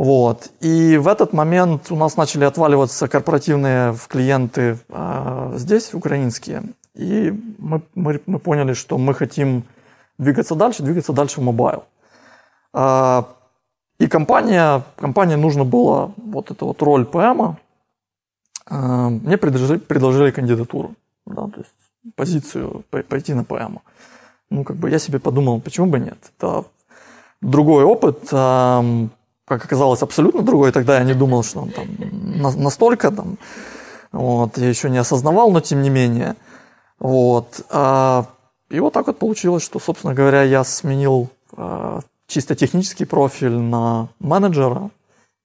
Вот. 0.00 0.50
И 0.60 0.96
в 0.96 1.06
этот 1.08 1.34
момент 1.34 1.92
у 1.92 1.94
нас 1.94 2.16
начали 2.16 2.44
отваливаться 2.44 3.06
корпоративные 3.06 3.94
клиенты 4.08 4.78
э, 4.88 5.52
здесь, 5.56 5.92
украинские. 5.92 6.62
И 6.94 7.30
мы, 7.58 7.82
мы, 7.94 8.18
мы 8.24 8.38
поняли, 8.38 8.72
что 8.72 8.96
мы 8.96 9.12
хотим 9.12 9.64
двигаться 10.16 10.54
дальше, 10.54 10.82
двигаться 10.82 11.12
дальше 11.12 11.42
в 11.42 11.44
mobile. 11.44 11.84
Э, 12.72 13.24
и 13.98 14.06
компания, 14.06 14.82
компании 14.96 15.34
нужно 15.34 15.64
было 15.64 16.14
вот 16.16 16.50
эту 16.50 16.68
вот 16.68 16.80
роль 16.80 17.04
PM 17.04 17.31
а. 17.31 17.58
Э, 18.70 19.10
мне 19.10 19.36
предложили, 19.36 19.80
предложили 19.80 20.30
кандидатуру, 20.30 20.94
да, 21.26 21.42
то 21.48 21.58
есть 21.58 22.14
позицию 22.14 22.84
пойти 22.90 23.34
на 23.34 23.44
PM. 23.44 23.80
Ну, 24.48 24.64
как 24.64 24.76
бы 24.76 24.88
я 24.88 24.98
себе 24.98 25.18
подумал, 25.18 25.60
почему 25.60 25.88
бы 25.88 25.98
нет? 25.98 26.16
Это 26.38 26.64
другой 27.42 27.84
опыт, 27.84 28.28
э, 28.32 29.08
как 29.50 29.64
оказалось, 29.64 30.02
абсолютно 30.02 30.42
другой. 30.42 30.70
Тогда 30.70 30.98
я 30.98 31.04
не 31.04 31.14
думал, 31.14 31.42
что 31.42 31.60
он 31.60 31.70
там 31.70 31.88
настолько 32.62 33.10
там, 33.10 33.36
вот, 34.12 34.58
я 34.58 34.68
еще 34.68 34.88
не 34.90 34.98
осознавал, 34.98 35.50
но 35.50 35.60
тем 35.60 35.82
не 35.82 35.90
менее. 35.90 36.36
Вот. 37.00 37.66
А, 37.70 38.26
и 38.70 38.80
вот 38.80 38.92
так 38.92 39.06
вот 39.06 39.18
получилось, 39.18 39.64
что, 39.64 39.80
собственно 39.80 40.14
говоря, 40.14 40.44
я 40.44 40.62
сменил 40.64 41.28
а, 41.56 42.00
чисто 42.28 42.54
технический 42.54 43.06
профиль 43.06 43.58
на 43.58 44.06
менеджера 44.20 44.90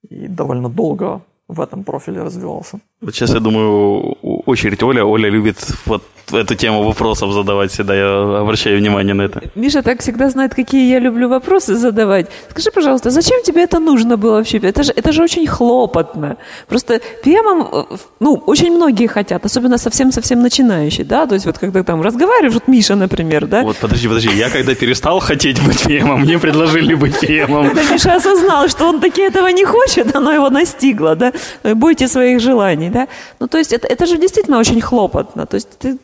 и 0.08 0.28
довольно 0.28 0.70
долго 0.70 1.22
в 1.48 1.60
этом 1.60 1.84
профиле 1.84 2.22
развивался. 2.22 2.80
Вот 3.02 3.16
сейчас, 3.16 3.32
я 3.32 3.40
думаю, 3.40 4.16
очередь 4.46 4.84
Оля. 4.84 5.04
Оля 5.04 5.30
любит 5.30 5.58
вот 5.86 6.04
эту 6.34 6.56
тему 6.56 6.84
вопросов 6.84 7.32
задавать 7.34 7.72
всегда. 7.72 7.96
Я 7.96 8.40
обращаю 8.42 8.78
внимание 8.80 9.14
на 9.14 9.24
это. 9.24 9.42
Миша 9.56 9.82
так 9.82 10.02
всегда 10.02 10.30
знает, 10.30 10.56
какие 10.56 10.92
я 10.92 11.00
люблю 11.00 11.30
вопросы 11.30 11.76
задавать. 11.76 12.28
Скажи, 12.50 12.72
пожалуйста, 12.72 13.10
зачем 13.10 13.44
тебе 13.44 13.64
это 13.64 13.80
нужно 13.80 14.18
было 14.18 14.38
вообще? 14.38 14.58
Это 14.58 14.84
же, 14.84 14.94
это 14.96 15.12
же 15.12 15.24
очень 15.24 15.48
хлопотно. 15.48 16.38
Просто 16.68 17.02
PM, 17.24 17.68
э, 17.72 17.98
ну, 18.20 18.42
очень 18.48 18.76
многие 18.76 19.08
хотят, 19.08 19.46
особенно 19.46 19.78
совсем-совсем 19.78 20.42
начинающие, 20.42 21.06
да? 21.06 21.26
То 21.26 21.36
есть 21.36 21.46
вот 21.46 21.58
когда 21.58 21.84
там 21.84 22.02
разговариваешь, 22.02 22.54
вот 22.54 22.68
Миша, 22.68 22.96
например, 22.96 23.48
да? 23.48 23.62
Вот 23.62 23.78
подожди, 23.78 24.08
подожди, 24.08 24.30
я 24.30 24.50
когда 24.50 24.76
перестал 24.76 25.20
хотеть 25.20 25.62
быть 25.62 25.86
PM, 25.86 26.18
мне 26.18 26.40
предложили 26.40 26.96
быть 26.96 27.24
PM. 27.24 27.68
Когда 27.68 27.84
Миша 27.94 28.16
осознал, 28.16 28.68
что 28.70 28.88
он 28.88 29.00
таки 29.00 29.22
этого 29.22 29.48
не 29.48 29.66
хочет, 29.66 30.16
оно 30.16 30.32
его 30.32 30.50
настигло, 30.50 31.16
да? 31.16 31.32
Бойте 31.64 32.08
своих 32.08 32.42
желаний, 32.42 32.90
да? 32.90 33.08
Ну, 33.40 33.48
то 33.48 33.58
есть 33.58 33.74
это, 33.74 33.88
это 33.88 34.06
же 34.06 34.18
действительно 34.18 34.35
очень 34.50 34.82
хлопотно. 34.82 35.46
То 35.46 35.56
есть 35.56 35.70
ты, 35.78 35.98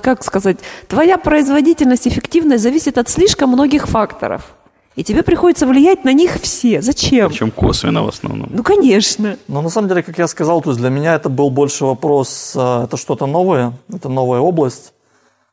как 0.00 0.24
сказать, 0.24 0.58
твоя 0.88 1.18
производительность, 1.18 2.08
эффективность 2.08 2.62
зависит 2.62 2.98
от 2.98 3.08
слишком 3.08 3.50
многих 3.50 3.86
факторов. 3.86 4.54
И 4.94 5.04
тебе 5.04 5.22
приходится 5.22 5.66
влиять 5.66 6.04
на 6.04 6.12
них 6.12 6.34
все. 6.34 6.82
Зачем? 6.82 7.30
Причем 7.30 7.50
косвенно 7.50 8.02
в 8.02 8.08
основном. 8.08 8.50
Ну, 8.52 8.62
конечно. 8.62 9.38
Но 9.48 9.62
на 9.62 9.70
самом 9.70 9.88
деле, 9.88 10.02
как 10.02 10.18
я 10.18 10.28
сказал, 10.28 10.60
то 10.60 10.70
есть 10.70 10.80
для 10.80 10.90
меня 10.90 11.14
это 11.14 11.30
был 11.30 11.50
больше 11.50 11.86
вопрос, 11.86 12.52
э, 12.54 12.84
это 12.84 12.96
что-то 12.98 13.26
новое, 13.26 13.72
это 13.90 14.10
новая 14.10 14.40
область. 14.40 14.92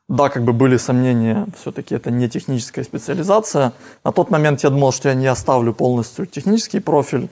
Да, 0.09 0.29
как 0.29 0.43
бы 0.43 0.53
были 0.53 0.77
сомнения, 0.77 1.45
все-таки 1.61 1.95
это 1.95 2.11
не 2.11 2.27
техническая 2.27 2.83
специализация. 2.83 3.73
На 4.03 4.11
тот 4.11 4.31
момент 4.31 4.63
я 4.63 4.71
думал, 4.71 4.91
что 4.91 5.09
я 5.09 5.15
не 5.15 5.27
оставлю 5.27 5.71
полностью 5.71 6.25
технический 6.25 6.79
профиль. 6.79 7.29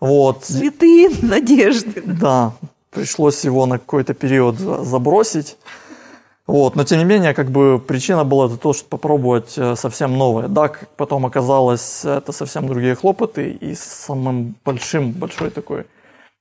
Вот. 0.00 0.44
Святые 0.44 1.08
надежды. 1.22 2.02
Да, 2.04 2.52
пришлось 2.96 3.44
его 3.44 3.66
на 3.66 3.78
какой-то 3.78 4.14
период 4.14 4.58
забросить. 4.58 5.58
Вот, 6.46 6.76
но 6.76 6.84
тем 6.84 6.98
не 6.98 7.04
менее, 7.04 7.34
как 7.34 7.50
бы 7.50 7.78
причина 7.78 8.24
была 8.24 8.46
это 8.46 8.56
то, 8.56 8.72
что 8.72 8.88
попробовать 8.88 9.58
э, 9.58 9.76
совсем 9.76 10.16
новое. 10.16 10.48
Да, 10.48 10.68
как 10.68 10.88
потом 10.96 11.26
оказалось, 11.26 12.04
это 12.04 12.32
совсем 12.32 12.66
другие 12.66 12.94
хлопоты, 12.94 13.50
и 13.50 13.74
самым 13.74 14.54
большим, 14.64 15.10
большой 15.10 15.50
такой 15.50 15.84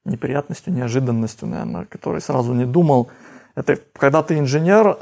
неприятностью, 0.06 0.74
неожиданностью, 0.74 1.48
наверное, 1.48 1.86
который 1.86 2.22
сразу 2.22 2.54
не 2.54 2.66
думал, 2.66 3.10
это 3.56 3.80
когда 4.00 4.22
ты 4.22 4.38
инженер, 4.38 4.96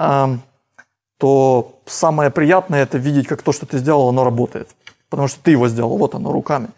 то 1.20 1.80
самое 1.86 2.30
приятное 2.30 2.84
это 2.84 2.98
видеть, 2.98 3.28
как 3.28 3.42
то, 3.42 3.52
что 3.52 3.66
ты 3.66 3.78
сделал, 3.78 4.10
оно 4.10 4.24
работает. 4.24 4.70
Потому 5.10 5.28
что 5.28 5.40
ты 5.44 5.52
его 5.52 5.68
сделал, 5.68 5.98
вот 5.98 6.16
оно, 6.16 6.32
руками. 6.32 6.70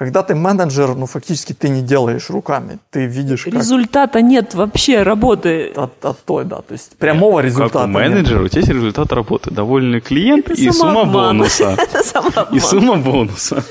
Когда 0.00 0.22
ты 0.22 0.34
менеджер, 0.34 0.94
ну, 0.94 1.04
фактически 1.04 1.52
ты 1.52 1.68
не 1.68 1.82
делаешь 1.82 2.30
руками. 2.30 2.78
Ты 2.90 3.04
видишь, 3.04 3.44
как... 3.44 3.52
Результата 3.52 4.22
нет 4.22 4.54
вообще 4.54 5.02
работы. 5.02 5.72
От, 5.76 6.02
от 6.02 6.24
той, 6.24 6.46
да. 6.46 6.62
То 6.62 6.72
есть 6.72 6.96
прямого 6.96 7.40
результата 7.40 7.80
Как 7.80 7.86
у 7.86 7.90
менеджера 7.90 8.38
нет. 8.38 8.46
у 8.46 8.48
тебя 8.48 8.60
есть 8.60 8.72
результат 8.72 9.12
работы. 9.12 9.50
Довольный 9.50 10.00
клиент 10.00 10.48
Это 10.48 10.58
и 10.58 10.70
сумма 10.70 11.04
бонуса. 11.04 11.76
И 12.50 12.60
сумма 12.60 12.96
бонуса. 12.96 13.62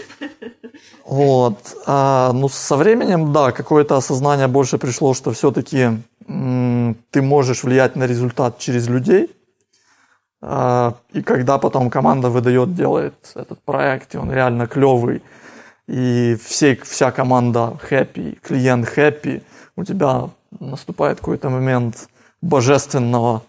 Вот. 1.03 1.57
А, 1.87 2.31
ну, 2.31 2.47
со 2.47 2.75
временем, 2.77 3.33
да, 3.33 3.51
какое-то 3.51 3.97
осознание 3.97 4.47
больше 4.47 4.77
пришло, 4.77 5.15
что 5.15 5.31
все-таки 5.31 5.89
ты 6.27 7.21
можешь 7.23 7.63
влиять 7.63 7.95
на 7.95 8.05
результат 8.05 8.59
через 8.59 8.87
людей. 8.87 9.31
А, 10.43 10.93
и 11.11 11.23
когда 11.23 11.57
потом 11.57 11.89
команда 11.89 12.29
выдает, 12.29 12.75
делает 12.75 13.15
этот 13.33 13.59
проект, 13.63 14.13
и 14.13 14.19
он 14.19 14.31
реально 14.31 14.67
клевый, 14.67 15.23
и 15.89 16.37
все, 16.45 16.79
вся 16.83 17.11
команда 17.11 17.77
happy, 17.89 18.37
клиент 18.43 18.87
happy, 18.95 19.41
у 19.75 19.83
тебя 19.83 20.29
наступает 20.59 21.17
какой-то 21.17 21.49
момент 21.49 22.09
божественного, 22.41 23.41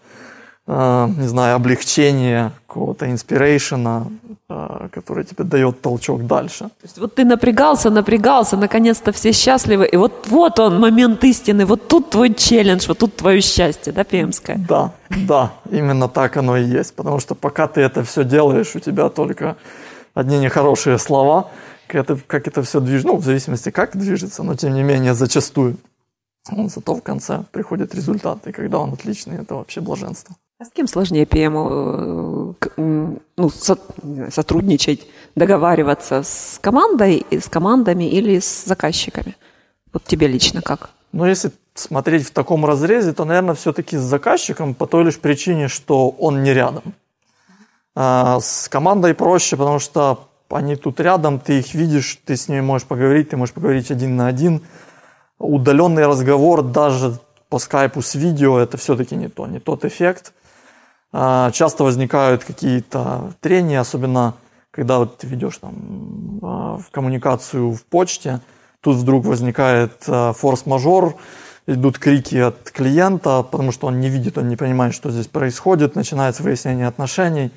э, 0.67 1.07
не 1.17 1.27
знаю, 1.27 1.55
облегчения, 1.55 2.51
какого-то 2.67 3.05
инспирейшена, 3.11 4.07
э, 4.49 4.87
который 4.91 5.23
тебе 5.23 5.43
дает 5.43 5.81
толчок 5.81 6.25
дальше. 6.25 6.63
То 6.63 6.83
есть 6.83 6.97
вот 6.97 7.13
ты 7.13 7.25
напрягался, 7.25 7.91
напрягался, 7.91 8.57
наконец-то 8.57 9.11
все 9.11 9.33
счастливы, 9.33 9.85
и 9.85 9.97
вот, 9.97 10.27
вот 10.27 10.59
он, 10.59 10.79
момент 10.79 11.23
истины, 11.23 11.65
вот 11.65 11.87
тут 11.87 12.09
твой 12.09 12.33
челлендж, 12.33 12.87
вот 12.87 12.97
тут 12.97 13.17
твое 13.17 13.41
счастье, 13.41 13.93
да, 13.93 14.03
Пемское? 14.03 14.57
Да, 14.67 14.91
да, 15.09 15.51
именно 15.69 16.09
так 16.09 16.37
оно 16.37 16.57
и 16.57 16.63
есть, 16.63 16.95
потому 16.95 17.19
что 17.19 17.35
пока 17.35 17.67
ты 17.67 17.81
это 17.81 18.03
все 18.03 18.23
делаешь, 18.23 18.75
у 18.75 18.79
тебя 18.79 19.09
только 19.09 19.57
одни 20.15 20.39
нехорошие 20.39 20.97
слова– 20.97 21.45
как 21.91 22.09
это, 22.09 22.19
как 22.27 22.47
это 22.47 22.63
все 22.63 22.79
движется, 22.79 23.07
ну, 23.07 23.17
в 23.17 23.23
зависимости, 23.25 23.69
как 23.69 23.97
движется, 23.97 24.43
но 24.43 24.55
тем 24.55 24.73
не 24.73 24.83
менее, 24.83 25.13
зачастую. 25.13 25.77
Вот 26.49 26.71
зато 26.71 26.95
в 26.95 27.01
конце 27.01 27.43
приходит 27.51 27.93
результат, 27.93 28.47
и 28.47 28.51
когда 28.51 28.79
он 28.79 28.93
отличный, 28.93 29.37
это 29.41 29.55
вообще 29.55 29.81
блаженство. 29.81 30.35
А 30.59 30.65
с 30.65 30.69
кем 30.69 30.87
сложнее 30.87 31.25
PM 31.25 32.55
э, 32.77 33.15
ну, 33.37 33.49
со, 33.49 33.77
сотрудничать, 34.29 35.07
договариваться 35.35 36.23
с 36.23 36.59
командой, 36.61 37.25
с 37.31 37.49
командами 37.49 38.05
или 38.05 38.39
с 38.39 38.65
заказчиками? 38.65 39.35
Вот 39.91 40.03
тебе 40.05 40.27
лично 40.27 40.61
как? 40.61 40.91
Ну, 41.11 41.25
если 41.25 41.51
смотреть 41.73 42.27
в 42.27 42.31
таком 42.31 42.65
разрезе, 42.65 43.11
то, 43.11 43.25
наверное, 43.25 43.55
все-таки 43.55 43.97
с 43.97 44.01
заказчиком 44.01 44.75
по 44.75 44.87
той 44.87 45.03
лишь 45.03 45.19
причине, 45.19 45.67
что 45.67 46.09
он 46.09 46.43
не 46.43 46.53
рядом. 46.53 46.93
А 47.95 48.39
с 48.39 48.69
командой 48.69 49.13
проще, 49.13 49.57
потому 49.57 49.79
что 49.79 50.30
они 50.53 50.75
тут 50.75 50.99
рядом, 50.99 51.39
ты 51.39 51.59
их 51.59 51.73
видишь, 51.73 52.19
ты 52.25 52.35
с 52.35 52.47
ними 52.47 52.61
можешь 52.61 52.87
поговорить, 52.87 53.29
ты 53.29 53.37
можешь 53.37 53.53
поговорить 53.53 53.91
один 53.91 54.15
на 54.15 54.27
один. 54.27 54.61
Удаленный 55.39 56.05
разговор 56.05 56.61
даже 56.61 57.19
по 57.49 57.59
скайпу 57.59 58.01
с 58.01 58.15
видео, 58.15 58.59
это 58.59 58.77
все-таки 58.77 59.15
не 59.15 59.27
то, 59.27 59.47
не 59.47 59.59
тот 59.59 59.85
эффект. 59.85 60.33
А, 61.13 61.51
часто 61.51 61.83
возникают 61.83 62.43
какие-то 62.43 63.33
трения, 63.41 63.81
особенно 63.81 64.35
когда 64.71 64.99
вот 64.99 65.17
ты 65.17 65.27
ведешь 65.27 65.57
там 65.57 66.39
а, 66.41 66.77
в 66.77 66.89
коммуникацию 66.91 67.71
в 67.71 67.83
почте, 67.83 68.39
тут 68.79 68.95
вдруг 68.95 69.25
возникает 69.25 70.03
а, 70.07 70.31
форс-мажор, 70.31 71.15
идут 71.67 71.99
крики 71.99 72.37
от 72.37 72.71
клиента, 72.71 73.43
потому 73.43 73.71
что 73.71 73.87
он 73.87 73.99
не 73.99 74.09
видит, 74.09 74.37
он 74.37 74.47
не 74.47 74.55
понимает, 74.55 74.93
что 74.93 75.11
здесь 75.11 75.27
происходит, 75.27 75.95
начинается 75.95 76.43
выяснение 76.43 76.87
отношений. 76.87 77.51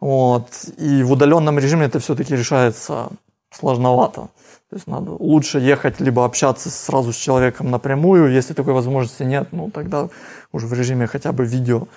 Вот. 0.00 0.48
И 0.78 1.02
в 1.02 1.12
удаленном 1.12 1.58
режиме 1.58 1.86
это 1.86 1.98
все-таки 1.98 2.34
решается 2.34 3.08
сложновато. 3.50 4.28
То 4.70 4.76
есть 4.76 4.86
надо 4.86 5.10
лучше 5.12 5.58
ехать, 5.58 6.00
либо 6.00 6.24
общаться 6.24 6.70
сразу 6.70 7.12
с 7.12 7.16
человеком 7.16 7.70
напрямую. 7.70 8.32
Если 8.32 8.54
такой 8.54 8.72
возможности 8.72 9.24
нет, 9.24 9.48
ну 9.50 9.70
тогда 9.70 10.08
уже 10.52 10.66
в 10.66 10.72
режиме 10.72 11.06
хотя 11.06 11.32
бы 11.32 11.44
видео 11.44 11.88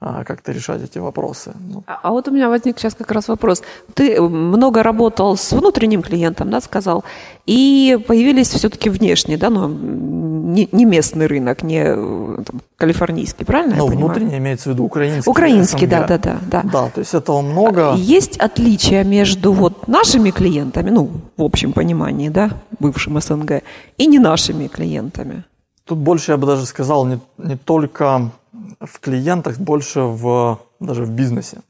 как-то 0.00 0.52
решать 0.52 0.82
эти 0.82 0.98
вопросы. 0.98 1.52
Ну. 1.72 1.82
А, 1.86 1.98
а 2.02 2.10
вот 2.10 2.28
у 2.28 2.30
меня 2.30 2.48
возник 2.48 2.78
сейчас 2.78 2.94
как 2.94 3.10
раз 3.10 3.26
вопрос. 3.28 3.62
Ты 3.94 4.20
много 4.20 4.82
работал 4.82 5.36
с 5.36 5.52
внутренним 5.52 6.02
клиентом, 6.02 6.50
да, 6.50 6.60
сказал, 6.60 7.04
и 7.46 7.98
появились 8.06 8.48
все-таки 8.48 8.90
внешние, 8.90 9.38
да, 9.38 9.50
ну, 9.50 9.68
не, 9.68 10.68
не 10.70 10.84
местный 10.84 11.26
рынок, 11.26 11.64
не 11.64 11.84
там, 11.84 12.60
калифорнийский, 12.76 13.44
правильно 13.44 13.76
Ну, 13.76 13.86
внутренний 13.86 14.38
имеется 14.38 14.70
в 14.70 14.72
виду 14.72 14.84
украинский. 14.84 15.28
Украинский, 15.28 15.86
СНГ. 15.86 15.90
да, 15.90 16.06
да, 16.06 16.18
да, 16.18 16.38
да. 16.42 16.62
Да, 16.62 16.90
то 16.90 17.00
есть 17.00 17.14
этого 17.14 17.42
много. 17.42 17.94
Есть 17.96 18.36
отличия 18.38 19.02
между 19.02 19.52
вот 19.52 19.88
нашими 19.88 20.30
клиентами, 20.30 20.90
ну, 20.90 21.10
в 21.36 21.42
общем 21.42 21.72
понимании, 21.72 22.28
да, 22.28 22.50
бывшим 22.78 23.20
СНГ, 23.20 23.62
и 23.96 24.06
не 24.06 24.20
нашими 24.20 24.68
клиентами? 24.68 25.42
Тут 25.84 25.98
больше, 25.98 26.32
я 26.32 26.36
бы 26.36 26.46
даже 26.46 26.66
сказал, 26.66 27.06
не, 27.06 27.18
не 27.38 27.56
только 27.56 28.30
в 28.80 29.00
клиентах, 29.00 29.58
больше 29.58 30.00
в, 30.00 30.60
даже 30.80 31.04
в 31.04 31.10
бизнесе. 31.10 31.62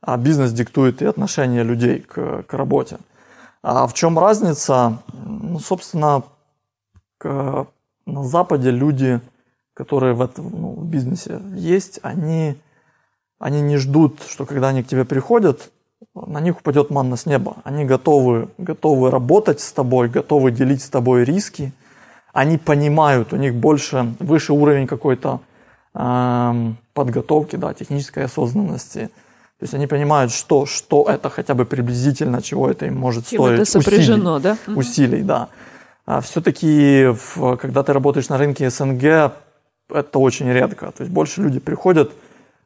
А 0.00 0.16
бизнес 0.16 0.52
диктует 0.52 1.02
и 1.02 1.06
отношение 1.06 1.64
людей 1.64 2.00
к, 2.00 2.42
к 2.42 2.52
работе. 2.54 2.98
А 3.62 3.86
в 3.86 3.94
чем 3.94 4.18
разница? 4.18 4.98
Ну, 5.12 5.58
собственно, 5.58 6.22
к, 7.18 7.66
на 8.06 8.24
Западе 8.24 8.70
люди, 8.70 9.20
которые 9.74 10.14
в, 10.14 10.22
этом, 10.22 10.50
ну, 10.50 10.72
в 10.74 10.84
бизнесе 10.84 11.40
есть, 11.54 11.98
они, 12.02 12.56
они 13.38 13.60
не 13.60 13.76
ждут, 13.76 14.22
что 14.28 14.46
когда 14.46 14.68
они 14.68 14.82
к 14.82 14.86
тебе 14.86 15.04
приходят, 15.04 15.72
на 16.14 16.40
них 16.40 16.58
упадет 16.58 16.90
манна 16.90 17.16
с 17.16 17.26
неба. 17.26 17.56
Они 17.64 17.84
готовы, 17.84 18.48
готовы 18.58 19.10
работать 19.10 19.60
с 19.60 19.72
тобой, 19.72 20.08
готовы 20.08 20.50
делить 20.50 20.82
с 20.82 20.88
тобой 20.88 21.24
риски. 21.24 21.72
Они 22.32 22.58
понимают, 22.58 23.32
у 23.32 23.36
них 23.36 23.54
больше, 23.54 24.14
выше 24.20 24.52
уровень 24.52 24.86
какой-то 24.86 25.40
подготовки, 26.92 27.56
да, 27.56 27.72
технической 27.72 28.24
осознанности. 28.24 29.10
То 29.58 29.62
есть 29.62 29.74
они 29.74 29.86
понимают, 29.86 30.32
что, 30.32 30.66
что 30.66 31.06
это 31.08 31.30
хотя 31.30 31.54
бы 31.54 31.64
приблизительно, 31.64 32.42
чего 32.42 32.70
это 32.70 32.86
им 32.86 32.98
может 32.98 33.26
Чем 33.28 33.40
стоить. 33.40 33.60
это 33.60 33.64
сопряжено, 33.64 34.34
усилий, 34.36 34.42
да? 34.42 34.72
Усилий, 34.74 35.22
да. 35.22 35.48
А 36.04 36.20
все-таки, 36.20 37.06
когда 37.58 37.82
ты 37.82 37.92
работаешь 37.94 38.28
на 38.28 38.36
рынке 38.36 38.68
СНГ, 38.68 39.32
это 39.88 40.18
очень 40.18 40.52
редко. 40.52 40.92
То 40.92 41.02
есть 41.02 41.12
больше 41.12 41.40
люди 41.42 41.58
приходят, 41.58 42.12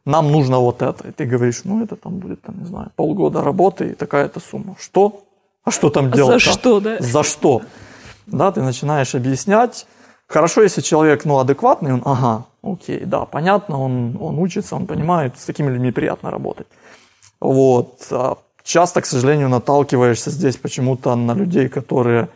нам 0.05 0.31
нужно 0.31 0.59
вот 0.59 0.81
это. 0.81 1.07
И 1.07 1.11
ты 1.11 1.25
говоришь, 1.25 1.61
ну 1.63 1.83
это 1.83 1.95
там 1.95 2.17
будет, 2.17 2.41
там, 2.41 2.59
не 2.59 2.65
знаю, 2.65 2.91
полгода 2.95 3.41
работы 3.41 3.91
и 3.91 3.93
такая-то 3.93 4.39
сумма. 4.39 4.75
Что? 4.77 5.23
А 5.63 5.71
что 5.71 5.89
там 5.89 6.11
делать? 6.11 6.43
За 6.43 6.51
что, 6.51 6.79
да? 6.79 6.97
За 6.99 7.23
что? 7.23 7.61
Да, 8.25 8.51
ты 8.51 8.61
начинаешь 8.61 9.15
объяснять. 9.15 9.87
Хорошо, 10.27 10.63
если 10.63 10.81
человек, 10.81 11.25
ну, 11.25 11.39
адекватный, 11.39 11.93
он, 11.93 12.01
ага, 12.05 12.45
окей, 12.63 13.05
да, 13.05 13.25
понятно, 13.25 13.79
он, 13.79 14.17
он 14.19 14.39
учится, 14.39 14.75
он 14.75 14.87
понимает, 14.87 15.37
с 15.37 15.45
такими 15.45 15.71
людьми 15.71 15.91
приятно 15.91 16.31
работать. 16.31 16.67
Вот. 17.39 18.07
А 18.11 18.37
Часто, 18.63 19.01
к 19.01 19.05
сожалению, 19.05 19.49
наталкиваешься 19.49 20.29
здесь 20.29 20.57
почему-то 20.57 21.15
на 21.15 21.33
людей, 21.33 21.67
которые 21.67 22.29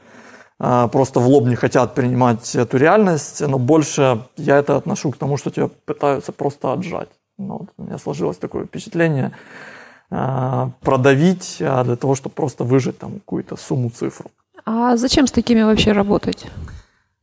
а, 0.59 0.87
просто 0.87 1.19
в 1.19 1.27
лоб 1.27 1.45
не 1.45 1.55
хотят 1.55 1.93
принимать 1.93 2.55
эту 2.55 2.77
реальность, 2.77 3.41
но 3.41 3.59
больше 3.59 4.23
я 4.37 4.57
это 4.57 4.75
отношу 4.75 5.11
к 5.11 5.17
тому, 5.17 5.37
что 5.37 5.51
тебя 5.51 5.69
пытаются 5.85 6.31
просто 6.31 6.73
отжать. 6.73 7.09
Ну, 7.37 7.57
вот 7.59 7.69
у 7.77 7.83
меня 7.83 7.97
сложилось 7.97 8.37
такое 8.37 8.65
впечатление 8.65 9.31
а, 10.09 10.71
продавить 10.81 11.57
для 11.59 11.95
того, 11.95 12.15
чтобы 12.15 12.33
просто 12.33 12.63
выжать 12.63 12.97
там 12.97 13.19
какую-то 13.19 13.55
сумму, 13.55 13.89
цифру. 13.89 14.31
А 14.65 14.97
зачем 14.97 15.27
с 15.27 15.31
такими 15.31 15.61
вообще 15.61 15.91
работать? 15.91 16.47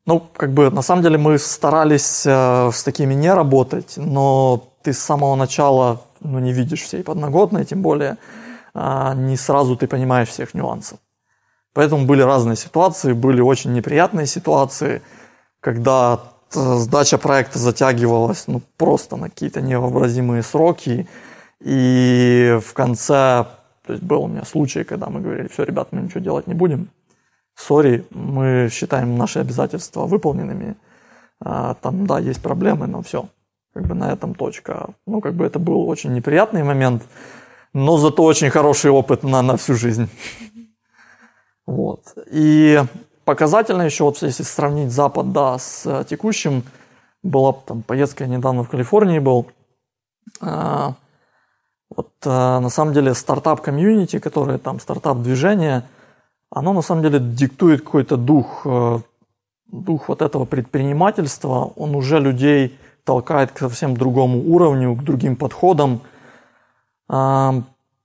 Ну, 0.04 0.20
как 0.36 0.52
бы, 0.52 0.70
на 0.70 0.82
самом 0.82 1.02
деле 1.02 1.16
мы 1.16 1.38
старались 1.38 2.26
э, 2.26 2.70
с 2.72 2.82
такими 2.82 3.14
не 3.14 3.32
работать, 3.32 3.94
но 3.96 4.72
ты 4.82 4.92
с 4.92 4.98
самого 4.98 5.36
начала 5.36 6.00
ну, 6.20 6.40
не 6.40 6.52
видишь 6.52 6.82
всей 6.82 7.04
подноготной, 7.04 7.64
тем 7.64 7.82
более 7.82 8.16
а, 8.74 9.14
не 9.14 9.36
сразу 9.36 9.76
ты 9.76 9.86
понимаешь 9.86 10.28
всех 10.28 10.54
нюансов. 10.54 10.98
Поэтому 11.74 12.04
были 12.04 12.22
разные 12.22 12.56
ситуации, 12.56 13.12
были 13.12 13.40
очень 13.40 13.72
неприятные 13.72 14.26
ситуации, 14.26 15.02
когда 15.60 16.20
э, 16.54 16.76
сдача 16.78 17.16
проекта 17.18 17.58
затягивалась 17.58 18.44
ну, 18.46 18.60
просто 18.76 19.16
на 19.16 19.30
какие-то 19.30 19.60
невообразимые 19.60 20.42
сроки, 20.42 21.08
и 21.60 22.58
в 22.60 22.72
конце, 22.74 23.46
то 23.86 23.92
есть 23.92 24.02
был 24.02 24.24
у 24.24 24.28
меня 24.28 24.44
случай, 24.44 24.84
когда 24.84 25.06
мы 25.06 25.20
говорили, 25.20 25.48
все, 25.48 25.62
ребят, 25.62 25.88
мы 25.92 26.02
ничего 26.02 26.20
делать 26.20 26.46
не 26.46 26.54
будем, 26.54 26.90
сори, 27.54 28.04
мы 28.10 28.68
считаем 28.70 29.16
наши 29.16 29.38
обязательства 29.40 30.06
выполненными. 30.06 30.76
А, 31.40 31.74
там, 31.74 32.06
да, 32.06 32.18
есть 32.18 32.42
проблемы, 32.42 32.86
но 32.86 33.02
все. 33.02 33.28
Как 33.74 33.86
бы 33.86 33.94
на 33.94 34.12
этом 34.12 34.34
точка. 34.34 34.90
Ну, 35.06 35.20
как 35.20 35.34
бы 35.34 35.44
это 35.44 35.58
был 35.58 35.88
очень 35.88 36.12
неприятный 36.12 36.62
момент, 36.62 37.02
но 37.72 37.96
зато 37.96 38.22
очень 38.22 38.50
хороший 38.50 38.90
опыт 38.90 39.22
на, 39.22 39.42
на 39.42 39.56
всю 39.56 39.74
жизнь. 39.74 40.08
Вот. 41.64 42.02
И 42.26 42.82
показательно 43.24 43.82
еще, 43.82 44.02
вот 44.02 44.20
если 44.20 44.42
сравнить 44.42 44.90
Запад, 44.90 45.32
да, 45.32 45.58
с 45.58 45.86
э, 45.86 46.04
текущим, 46.08 46.64
была 47.22 47.52
там 47.52 47.82
поездка, 47.82 48.24
я 48.24 48.30
недавно 48.30 48.64
в 48.64 48.68
Калифорнии 48.68 49.20
был, 49.20 49.46
А, 50.40 50.94
вот 51.88 52.10
э, 52.24 52.28
на 52.28 52.68
самом 52.68 52.94
деле 52.94 53.14
стартап-комьюнити, 53.14 54.18
которое 54.18 54.58
там 54.58 54.80
стартап-движение, 54.80 55.84
оно 56.54 56.72
на 56.72 56.82
самом 56.82 57.02
деле 57.02 57.18
диктует 57.18 57.82
какой-то 57.82 58.16
дух, 58.16 58.62
э, 58.64 58.98
дух 59.72 60.08
вот 60.08 60.22
этого 60.22 60.44
предпринимательства, 60.44 61.72
он 61.76 61.94
уже 61.94 62.20
людей 62.20 62.78
толкает 63.04 63.52
к 63.52 63.58
совсем 63.58 63.96
другому 63.96 64.38
уровню, 64.54 64.94
к 64.94 65.02
другим 65.02 65.36
подходам. 65.36 66.00
А, 67.08 67.62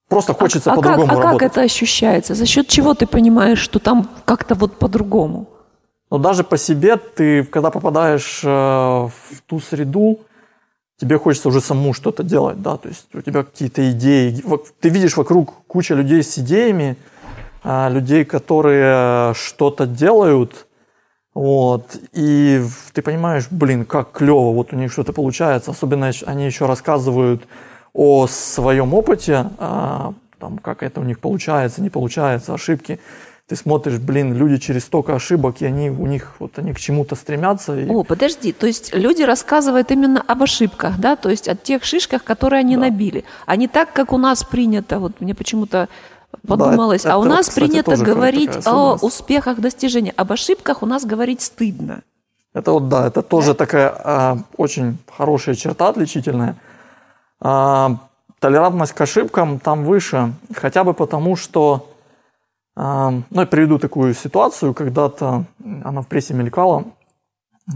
Просто 0.07 0.33
хочется 0.33 0.71
а 0.71 0.75
по-другому 0.75 1.07
как, 1.07 1.17
а 1.17 1.21
работать. 1.21 1.39
как 1.39 1.51
это 1.51 1.61
ощущается? 1.61 2.35
За 2.35 2.45
счет 2.45 2.67
чего 2.67 2.93
ты 2.93 3.05
понимаешь, 3.05 3.59
что 3.59 3.79
там 3.79 4.09
как-то 4.23 4.55
вот 4.55 4.79
по-другому? 4.79 5.47
Но 6.09 6.17
даже 6.17 6.45
по 6.45 6.57
себе 6.57 6.95
ты, 6.95 7.43
когда 7.43 7.69
попадаешь 7.69 8.41
э, 8.43 8.47
в 8.47 9.41
ту 9.45 9.59
среду, 9.59 10.19
тебе 10.97 11.19
хочется 11.19 11.49
уже 11.49 11.59
самому 11.59 11.93
что-то 11.93 12.23
делать, 12.23 12.61
да, 12.61 12.77
то 12.77 12.87
есть 12.87 13.07
у 13.13 13.21
тебя 13.21 13.43
какие-то 13.43 13.91
идеи, 13.91 14.41
ты 14.79 14.89
видишь 14.89 15.17
вокруг 15.17 15.53
куча 15.67 15.93
людей 15.93 16.23
с 16.23 16.39
идеями, 16.39 16.95
а, 16.95 17.16
людей, 17.89 18.23
которые 18.23 19.33
что-то 19.33 19.85
делают, 19.85 20.67
вот, 21.33 21.95
и 22.13 22.63
ты 22.93 23.01
понимаешь, 23.03 23.47
блин, 23.51 23.85
как 23.85 24.11
клево, 24.11 24.53
вот 24.53 24.73
у 24.73 24.75
них 24.75 24.91
что-то 24.91 25.13
получается, 25.13 25.69
особенно 25.69 26.11
они 26.25 26.45
еще 26.45 26.65
рассказывают 26.65 27.43
о 27.93 28.25
своем 28.27 28.93
опыте, 28.93 29.51
а, 29.59 30.13
там, 30.39 30.57
как 30.57 30.81
это 30.81 30.99
у 30.99 31.03
них 31.03 31.19
получается, 31.19 31.81
не 31.81 31.89
получается, 31.89 32.53
ошибки. 32.53 32.99
Ты 33.47 33.55
смотришь, 33.55 33.99
блин, 33.99 34.33
люди 34.33 34.57
через 34.57 34.85
столько 34.85 35.15
ошибок, 35.15 35.61
и 35.61 35.65
они 35.65 35.89
у 35.89 36.05
них 36.05 36.33
вот 36.39 36.57
они 36.57 36.73
к 36.73 36.79
чему-то 36.79 37.15
стремятся. 37.15 37.79
И... 37.79 37.87
О, 37.87 38.03
подожди, 38.03 38.51
то 38.51 38.67
есть 38.67 38.93
люди 38.93 39.21
рассказывают 39.21 39.91
именно 39.91 40.21
об 40.21 40.43
ошибках, 40.43 40.97
да, 40.99 41.15
то 41.15 41.29
есть 41.29 41.47
о 41.47 41.55
тех 41.55 41.83
шишках, 41.83 42.23
которые 42.23 42.61
они 42.61 42.77
набили, 42.77 43.25
а 43.45 43.55
не 43.55 43.67
так, 43.67 43.93
как 43.93 44.11
у 44.11 44.17
нас 44.17 44.43
принято, 44.43 44.99
вот 44.99 45.21
мне 45.21 45.35
почему-то 45.35 45.87
подумалось, 46.47 47.01
это- 47.05 47.13
а 47.13 47.17
у 47.17 47.21
это, 47.21 47.29
нас 47.29 47.47
кстати, 47.49 47.67
принято 47.67 47.97
говорить 47.97 48.67
о 48.67 48.95
успехах, 49.01 49.59
достижениях, 49.59 50.13
об 50.17 50.31
ошибках 50.31 50.83
у 50.83 50.85
нас 50.85 51.05
говорить 51.05 51.41
стыдно. 51.41 52.01
Это 52.53 52.71
вот, 52.71 52.89
да, 52.89 53.07
это 53.07 53.21
тоже 53.21 53.53
такая 53.53 53.89
а, 54.03 54.37
очень 54.57 54.97
хорошая 55.15 55.55
черта 55.55 55.89
отличительная. 55.89 56.55
А, 57.39 57.97
толерантность 58.39 58.93
к 58.93 59.01
ошибкам 59.01 59.59
там 59.59 59.83
выше, 59.85 60.33
хотя 60.55 60.83
бы 60.83 60.93
потому, 60.93 61.35
что, 61.35 61.89
а, 62.75 63.11
ну, 63.29 63.41
я 63.41 63.45
приведу 63.45 63.77
такую 63.79 64.13
ситуацию, 64.15 64.73
когда-то 64.73 65.45
она 65.83 66.01
в 66.01 66.07
прессе 66.07 66.33
мелькала, 66.33 66.85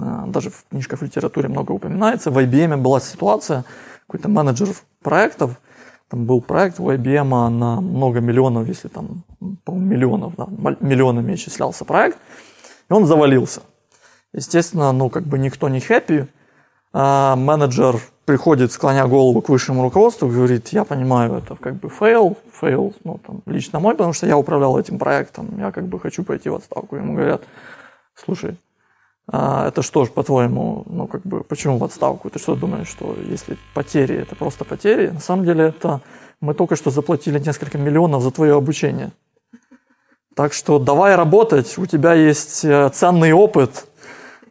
а, 0.02 0.26
даже 0.28 0.50
в 0.50 0.64
книжках 0.70 1.00
в 1.00 1.04
литературе 1.04 1.48
много 1.50 1.74
упоминается, 1.74 2.32
в 2.32 2.38
IBM 2.38 2.78
была 2.78 3.00
ситуация, 3.00 3.66
какой-то 4.08 4.30
менеджер 4.30 4.70
проектов, 5.04 5.52
там 6.12 6.26
был 6.26 6.42
проект 6.42 6.80
у 6.80 6.92
IBM 6.92 7.50
на 7.50 7.80
много 7.80 8.20
миллионов, 8.20 8.68
если 8.68 8.90
там, 8.90 9.24
миллионов, 9.66 10.34
да, 10.36 10.46
миллионами 10.82 11.34
исчислялся 11.36 11.86
проект, 11.86 12.18
и 12.90 12.94
он 12.94 13.06
завалился. 13.06 13.62
Естественно, 14.34 14.92
ну, 14.92 15.10
как 15.10 15.24
бы 15.24 15.40
никто 15.40 15.70
не 15.70 15.80
хэппи, 15.80 16.28
а 16.92 17.38
менеджер 17.38 17.96
приходит, 18.26 18.74
склоня 18.74 19.08
голову 19.08 19.42
к 19.42 19.48
высшему 19.48 19.84
руководству, 19.84 20.28
говорит, 20.28 20.68
я 20.70 20.84
понимаю, 20.84 21.36
это 21.36 21.56
как 21.56 21.76
бы 21.76 21.90
fail, 21.90 22.38
fail, 22.52 22.94
ну, 23.06 23.18
там, 23.26 23.42
лично 23.46 23.80
мой, 23.80 23.94
потому 23.94 24.12
что 24.12 24.28
я 24.28 24.38
управлял 24.38 24.78
этим 24.78 25.00
проектом, 25.00 25.58
я 25.60 25.72
как 25.72 25.88
бы 25.88 25.98
хочу 25.98 26.26
пойти 26.26 26.50
в 26.50 26.56
отставку. 26.56 26.98
Ему 26.98 27.14
говорят, 27.14 27.42
слушай, 28.16 28.58
а 29.28 29.68
это 29.68 29.82
что 29.82 30.06
ж, 30.06 30.10
по-твоему, 30.10 30.84
ну, 30.88 31.08
как 31.08 31.22
бы, 31.22 31.44
почему 31.44 31.78
в 31.78 31.84
отставку? 31.84 32.30
Ты 32.30 32.40
что 32.40 32.56
думаешь, 32.56 32.88
что 32.88 33.16
если 33.30 33.58
потери, 33.74 34.16
это 34.18 34.36
просто 34.36 34.66
потери? 34.66 35.08
На 35.08 35.20
самом 35.20 35.46
деле 35.46 35.66
это 35.66 36.02
мы 36.42 36.54
только 36.54 36.76
что 36.76 36.90
заплатили 36.90 37.40
несколько 37.40 37.78
миллионов 37.78 38.24
за 38.24 38.32
твое 38.32 38.56
обучение. 38.56 39.12
Так 40.36 40.54
что 40.54 40.80
давай 40.80 41.16
работать, 41.16 41.78
у 41.78 41.86
тебя 41.86 42.14
есть 42.14 42.66
э, 42.66 42.90
ценный 42.94 43.34
опыт, 43.34 43.86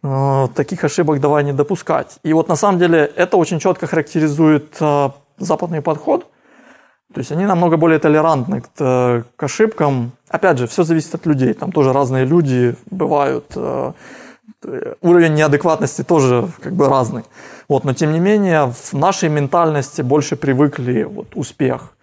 э, 0.03 0.49
таких 0.55 0.85
ошибок 0.85 1.21
давай 1.21 1.43
не 1.43 1.53
допускать. 1.53 2.19
И 2.23 2.33
вот 2.33 2.49
на 2.49 2.57
самом 2.57 2.79
деле 2.79 3.11
это 3.17 3.37
очень 3.37 3.59
четко 3.59 3.87
характеризует 3.87 4.77
э, 4.81 5.11
западный 5.39 5.81
подход. 5.81 6.27
То 7.13 7.19
есть 7.19 7.33
они 7.33 7.45
намного 7.45 7.77
более 7.77 7.99
толерантны 7.99 8.63
к 8.77 9.25
ошибкам. 9.37 10.13
Опять 10.29 10.59
же, 10.59 10.69
все 10.69 10.85
зависит 10.85 11.13
от 11.13 11.27
людей. 11.27 11.55
Там 11.55 11.73
тоже 11.73 11.93
разные 11.93 12.25
люди 12.25 12.77
бывают 12.89 13.47
уровень 15.01 15.35
неадекватности 15.35 16.03
тоже 16.03 16.49
как 16.61 16.75
бы 16.75 16.89
разный. 16.89 17.23
Вот, 17.69 17.85
но 17.85 17.95
тем 17.95 18.13
не 18.13 18.21
менее 18.21 18.73
в 18.73 18.93
нашей 18.93 19.29
ментальности 19.29 20.03
больше 20.03 20.37
привыкли 20.37 21.05
вот, 21.05 21.29
успех. 21.35 21.95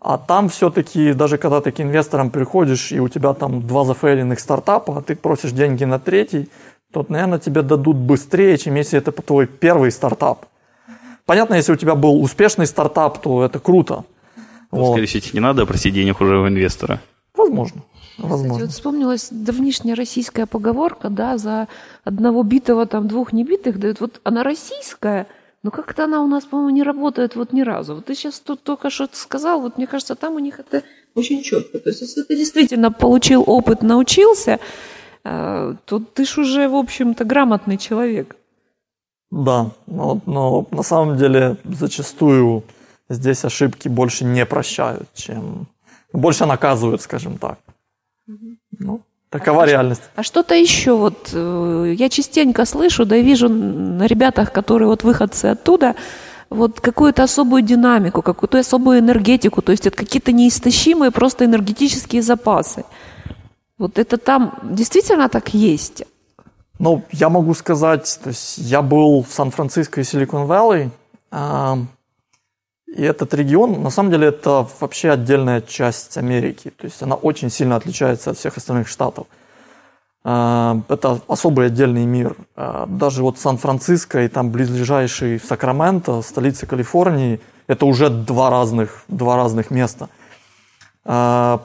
А 0.00 0.18
там 0.18 0.48
все-таки, 0.48 1.14
даже 1.14 1.38
когда 1.38 1.60
ты 1.60 1.72
к 1.72 1.80
инвесторам 1.80 2.30
приходишь, 2.30 2.92
и 2.92 3.00
у 3.00 3.08
тебя 3.08 3.32
там 3.32 3.66
два 3.66 3.84
зафейленных 3.84 4.38
стартапа, 4.38 4.98
а 4.98 5.02
ты 5.02 5.16
просишь 5.16 5.52
деньги 5.52 5.84
на 5.84 5.98
третий, 5.98 6.50
то, 6.92 7.06
наверное, 7.08 7.38
тебе 7.38 7.62
дадут 7.62 7.96
быстрее, 7.96 8.58
чем 8.58 8.74
если 8.74 8.98
это 8.98 9.12
твой 9.12 9.46
первый 9.46 9.90
стартап. 9.90 10.46
Понятно, 11.24 11.54
если 11.54 11.72
у 11.72 11.76
тебя 11.76 11.94
был 11.94 12.20
успешный 12.22 12.66
стартап, 12.66 13.22
то 13.22 13.44
это 13.44 13.58
круто. 13.58 14.04
Ну, 14.70 14.78
вот. 14.78 14.92
Скорее 14.92 15.06
всего, 15.06 15.22
не 15.32 15.40
надо 15.40 15.64
просить 15.64 15.94
денег 15.94 16.20
уже 16.20 16.36
у 16.36 16.46
инвестора. 16.48 17.00
Возможно. 17.34 17.80
Возможно. 18.18 18.48
Кстати, 18.48 18.62
вот 18.62 18.70
вспомнилась 18.72 19.28
давнишняя 19.30 19.96
российская 19.96 20.46
поговорка, 20.46 21.08
да, 21.08 21.36
за 21.36 21.68
одного 22.04 22.42
битого, 22.42 22.86
там, 22.86 23.08
двух 23.08 23.32
небитых 23.32 23.78
дают. 23.78 24.00
Вот 24.00 24.20
она 24.24 24.42
российская, 24.42 25.26
но 25.62 25.70
как-то 25.70 26.04
она 26.04 26.22
у 26.22 26.26
нас, 26.26 26.44
по-моему, 26.44 26.70
не 26.70 26.82
работает 26.82 27.36
вот 27.36 27.52
ни 27.52 27.62
разу. 27.62 27.96
Вот 27.96 28.06
ты 28.06 28.14
сейчас 28.14 28.40
тут 28.40 28.62
только 28.62 28.90
что 28.90 29.08
сказал, 29.12 29.60
вот 29.60 29.78
мне 29.78 29.86
кажется, 29.86 30.14
там 30.14 30.34
у 30.34 30.38
них 30.38 30.60
это 30.60 30.82
очень 31.14 31.42
четко. 31.42 31.78
То 31.78 31.90
есть, 31.90 32.02
если 32.02 32.22
ты 32.22 32.36
действительно 32.36 32.90
получил 32.90 33.44
опыт, 33.46 33.82
научился, 33.82 34.58
э, 35.24 35.74
то 35.84 35.98
ты 35.98 36.24
ж 36.24 36.38
уже, 36.38 36.68
в 36.68 36.74
общем-то, 36.74 37.24
грамотный 37.24 37.78
человек. 37.78 38.36
Да, 39.30 39.70
но, 39.86 40.20
но 40.26 40.66
на 40.70 40.82
самом 40.82 41.16
деле 41.16 41.56
зачастую 41.64 42.62
здесь 43.08 43.44
ошибки 43.44 43.88
больше 43.88 44.24
не 44.24 44.46
прощают, 44.46 45.08
чем 45.14 45.66
больше 46.12 46.46
наказывают, 46.46 47.00
скажем 47.02 47.38
так. 47.38 47.58
Ну, 48.26 49.02
такова 49.30 49.64
а 49.64 49.66
реальность. 49.66 50.02
А 50.16 50.22
что-то 50.22 50.54
еще 50.54 50.96
вот 50.96 51.30
э, 51.32 51.94
я 51.96 52.08
частенько 52.08 52.64
слышу, 52.64 53.04
да 53.04 53.16
и 53.16 53.22
вижу 53.22 53.48
на 53.48 54.06
ребятах, 54.06 54.52
которые 54.52 54.88
вот 54.88 55.02
выходцы 55.02 55.46
оттуда, 55.46 55.94
вот 56.50 56.80
какую-то 56.80 57.22
особую 57.22 57.62
динамику, 57.62 58.22
какую-то 58.22 58.58
особую 58.58 59.00
энергетику, 59.00 59.60
то 59.62 59.72
есть 59.72 59.86
это 59.86 59.96
какие-то 59.96 60.32
неистощимые 60.32 61.10
просто 61.10 61.44
энергетические 61.44 62.22
запасы. 62.22 62.84
Вот 63.76 63.98
это 63.98 64.18
там 64.18 64.58
действительно 64.62 65.28
так 65.28 65.52
есть? 65.52 66.04
Ну, 66.78 67.02
я 67.12 67.28
могу 67.28 67.54
сказать, 67.54 68.18
то 68.22 68.30
есть 68.30 68.58
я 68.58 68.82
был 68.82 69.22
в 69.22 69.32
Сан-Франциско 69.32 70.00
и 70.00 70.04
Силикон-Вэлли, 70.04 70.90
и 72.96 73.02
этот 73.02 73.34
регион, 73.34 73.82
на 73.82 73.90
самом 73.90 74.10
деле, 74.10 74.28
это 74.28 74.66
вообще 74.80 75.10
отдельная 75.10 75.60
часть 75.60 76.16
Америки. 76.16 76.70
То 76.70 76.84
есть 76.84 77.02
она 77.02 77.16
очень 77.16 77.50
сильно 77.50 77.76
отличается 77.76 78.30
от 78.30 78.38
всех 78.38 78.56
остальных 78.56 78.88
штатов. 78.88 79.26
А, 80.22 80.80
это 80.88 81.20
особый 81.26 81.66
отдельный 81.66 82.06
мир. 82.06 82.36
А, 82.56 82.86
даже 82.86 83.22
вот 83.22 83.38
Сан-Франциско 83.38 84.22
и 84.22 84.28
там 84.28 84.50
близлежащий 84.50 85.40
Сакраменто, 85.40 86.22
столица 86.22 86.66
Калифорнии, 86.66 87.40
это 87.66 87.84
уже 87.84 88.10
два 88.10 88.48
разных, 88.50 89.04
два 89.08 89.36
разных 89.36 89.70
места. 89.70 90.08
А, 91.04 91.62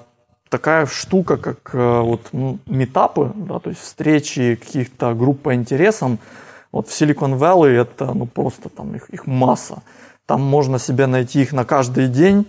такая 0.49 0.87
штука, 0.87 1.37
как 1.37 1.69
э, 1.73 2.01
вот 2.01 2.21
ну, 2.31 2.57
метапы, 2.65 3.31
да, 3.35 3.59
то 3.59 3.69
есть 3.69 3.81
встречи 3.81 4.55
каких-то 4.55 5.13
групп 5.13 5.43
по 5.43 5.53
интересам, 5.53 6.17
вот 6.71 6.87
в 6.87 6.91
Силикон-Вэлли 6.91 7.81
это 7.81 8.13
ну, 8.13 8.25
просто 8.25 8.69
там 8.69 8.95
их, 8.95 9.09
их 9.11 9.27
масса. 9.27 9.83
Там 10.29 10.41
можно 10.41 10.77
себе 10.77 11.07
найти 11.07 11.41
их 11.41 11.53
на 11.53 11.65
каждый 11.65 12.07
день. 12.07 12.45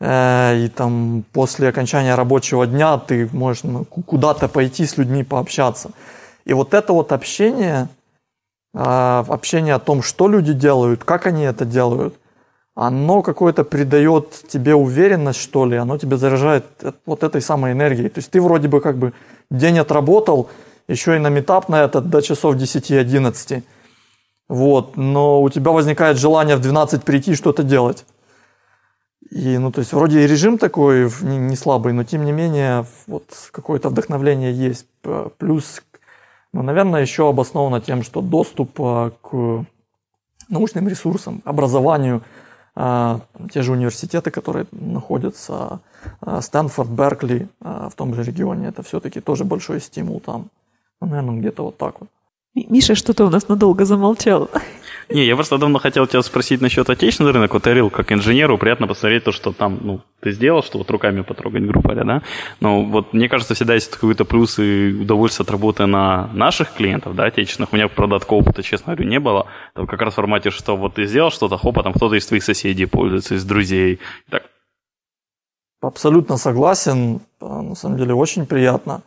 Э, 0.00 0.54
и 0.54 0.68
там 0.68 1.24
после 1.32 1.68
окончания 1.68 2.14
рабочего 2.14 2.66
дня 2.66 2.98
ты 2.98 3.26
можешь 3.32 3.62
ну, 3.62 3.86
куда-то 3.86 4.48
пойти 4.48 4.84
с 4.84 4.98
людьми 4.98 5.24
пообщаться. 5.24 5.92
И 6.44 6.52
вот 6.52 6.74
это 6.74 6.92
вот 6.92 7.12
общение, 7.12 7.88
э, 8.74 9.24
общение 9.28 9.74
о 9.76 9.78
том, 9.78 10.02
что 10.02 10.28
люди 10.28 10.52
делают, 10.52 11.04
как 11.04 11.26
они 11.26 11.44
это 11.44 11.64
делают, 11.64 12.14
оно 12.74 13.22
какое-то 13.22 13.64
придает 13.64 14.28
тебе 14.46 14.74
уверенность, 14.74 15.40
что 15.40 15.64
ли, 15.64 15.78
оно 15.78 15.96
тебе 15.96 16.18
заряжает 16.18 16.66
вот 17.06 17.22
этой 17.22 17.40
самой 17.40 17.72
энергией. 17.72 18.10
То 18.10 18.18
есть 18.18 18.30
ты 18.30 18.42
вроде 18.42 18.68
бы 18.68 18.82
как 18.82 18.98
бы 18.98 19.14
день 19.50 19.78
отработал, 19.78 20.50
еще 20.86 21.16
и 21.16 21.18
на 21.18 21.30
метап 21.30 21.70
на 21.70 21.82
этот 21.82 22.10
до 22.10 22.20
часов 22.20 22.56
10-11. 22.56 23.62
Вот, 24.48 24.96
но 24.96 25.42
у 25.42 25.48
тебя 25.48 25.72
возникает 25.72 26.18
желание 26.18 26.56
в 26.56 26.60
12 26.60 27.02
прийти 27.02 27.34
что-то 27.34 27.62
делать. 27.64 28.04
И, 29.30 29.58
ну, 29.58 29.72
то 29.72 29.80
есть, 29.80 29.92
вроде 29.92 30.22
и 30.22 30.26
режим 30.26 30.56
такой 30.56 31.10
не, 31.22 31.36
не 31.36 31.56
слабый, 31.56 31.92
но 31.92 32.04
тем 32.04 32.24
не 32.24 32.32
менее, 32.32 32.86
вот 33.08 33.24
какое-то 33.50 33.88
вдохновление 33.88 34.52
есть. 34.52 34.86
Плюс, 35.38 35.82
ну, 36.52 36.62
наверное, 36.62 37.00
еще 37.00 37.28
обосновано 37.28 37.80
тем, 37.80 38.04
что 38.04 38.20
доступ 38.20 38.80
а, 38.80 39.10
к 39.10 39.64
научным 40.48 40.86
ресурсам, 40.88 41.42
образованию, 41.44 42.22
а, 42.76 43.20
те 43.52 43.62
же 43.62 43.72
университеты, 43.72 44.30
которые 44.30 44.66
находятся, 44.70 45.80
а, 46.20 46.40
Стэнфорд, 46.40 46.88
Беркли 46.88 47.48
в 47.60 47.92
том 47.96 48.14
же 48.14 48.22
регионе, 48.22 48.68
это 48.68 48.84
все-таки 48.84 49.20
тоже 49.20 49.44
большой 49.44 49.80
стимул 49.80 50.20
там. 50.20 50.50
Ну, 51.00 51.08
наверное, 51.08 51.40
где-то 51.40 51.64
вот 51.64 51.76
так 51.78 52.00
вот. 52.00 52.08
Миша 52.64 52.94
что-то 52.94 53.26
у 53.26 53.30
нас 53.30 53.48
надолго 53.48 53.84
замолчал. 53.84 54.48
Не, 55.08 55.24
я 55.24 55.36
просто 55.36 55.58
давно 55.58 55.78
хотел 55.78 56.06
тебя 56.06 56.22
спросить 56.22 56.60
насчет 56.60 56.90
отечественного 56.90 57.34
рынка. 57.34 57.54
Вот 57.54 57.66
Эрил, 57.68 57.90
как 57.90 58.10
инженеру, 58.10 58.58
приятно 58.58 58.88
посмотреть 58.88 59.24
то, 59.24 59.30
что 59.30 59.52
там, 59.52 59.78
ну, 59.80 60.00
ты 60.20 60.32
сделал, 60.32 60.64
что 60.64 60.78
вот 60.78 60.90
руками 60.90 61.20
потрогать, 61.20 61.62
грубо 61.64 61.90
говоря, 61.90 62.04
да? 62.04 62.22
Но 62.60 62.82
вот 62.82 63.12
мне 63.12 63.28
кажется, 63.28 63.54
всегда 63.54 63.74
есть 63.74 63.90
какой-то 63.90 64.24
плюс 64.24 64.58
и 64.58 64.92
удовольствие 65.00 65.44
от 65.44 65.50
работы 65.50 65.86
на 65.86 66.28
наших 66.32 66.72
клиентов, 66.72 67.14
да, 67.14 67.26
отечественных. 67.26 67.72
У 67.72 67.76
меня, 67.76 67.86
правда, 67.86 68.18
такого 68.18 68.40
опыта, 68.40 68.64
честно 68.64 68.94
говоря, 68.94 69.08
не 69.08 69.20
было. 69.20 69.46
Там 69.74 69.86
как 69.86 70.00
раз 70.00 70.14
в 70.14 70.16
формате, 70.16 70.50
что 70.50 70.76
вот 70.76 70.94
ты 70.94 71.04
сделал 71.04 71.30
что-то, 71.30 71.56
хоп, 71.56 71.78
а 71.78 71.82
там 71.84 71.92
кто-то 71.92 72.16
из 72.16 72.26
твоих 72.26 72.42
соседей 72.42 72.86
пользуется, 72.86 73.36
из 73.36 73.44
друзей. 73.44 74.00
Так. 74.28 74.42
Абсолютно 75.80 76.36
согласен. 76.36 77.20
На 77.40 77.76
самом 77.76 77.98
деле 77.98 78.14
очень 78.14 78.46
приятно. 78.46 79.02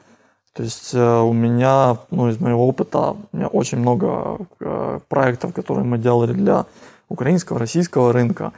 То 0.59 0.63
есть 0.63 0.93
э, 0.93 1.19
у 1.21 1.31
меня, 1.31 1.99
ну, 2.11 2.27
из 2.27 2.37
моего 2.41 2.67
опыта, 2.67 3.15
у 3.31 3.37
меня 3.37 3.47
очень 3.47 3.77
много 3.77 4.39
э, 4.59 4.99
проектов, 5.07 5.53
которые 5.53 5.85
мы 5.85 5.97
делали 5.97 6.33
для 6.33 6.65
украинского, 7.07 7.59
российского 7.59 8.11
рынка. 8.11 8.51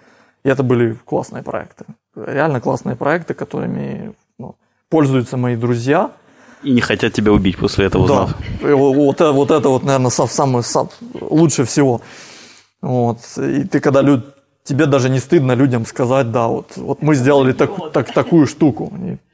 И 0.43 0.49
это 0.49 0.63
были 0.63 0.97
классные 1.05 1.43
проекты. 1.43 1.85
Реально 2.15 2.59
классные 2.59 2.95
проекты, 2.95 3.35
которыми 3.35 4.13
ну, 4.39 4.55
пользуются 4.89 5.37
мои 5.37 5.55
друзья. 5.55 6.09
И 6.63 6.71
не 6.71 6.81
хотят 6.81 7.13
тебя 7.13 7.33
убить 7.33 7.59
после 7.59 7.85
этого, 7.85 8.07
да. 8.07 8.29
Вот, 8.63 9.19
вот, 9.19 9.19
вот 9.19 9.51
это 9.51 9.69
вот, 9.69 9.83
наверное, 9.83 10.09
самое, 10.09 10.63
самое 10.63 10.89
лучше 11.21 11.65
всего. 11.65 12.01
Вот. 12.81 13.19
И 13.37 13.63
ты 13.65 13.79
когда 13.79 14.01
люд, 14.01 14.25
тебе 14.63 14.87
даже 14.87 15.07
не 15.09 15.19
стыдно 15.19 15.51
людям 15.51 15.85
сказать, 15.85 16.31
да, 16.31 16.47
вот, 16.47 16.77
вот 16.77 17.03
мы 17.03 17.13
сделали 17.13 17.53
так, 17.53 17.69
так, 17.93 18.11
такую 18.11 18.47
штуку. 18.47 18.91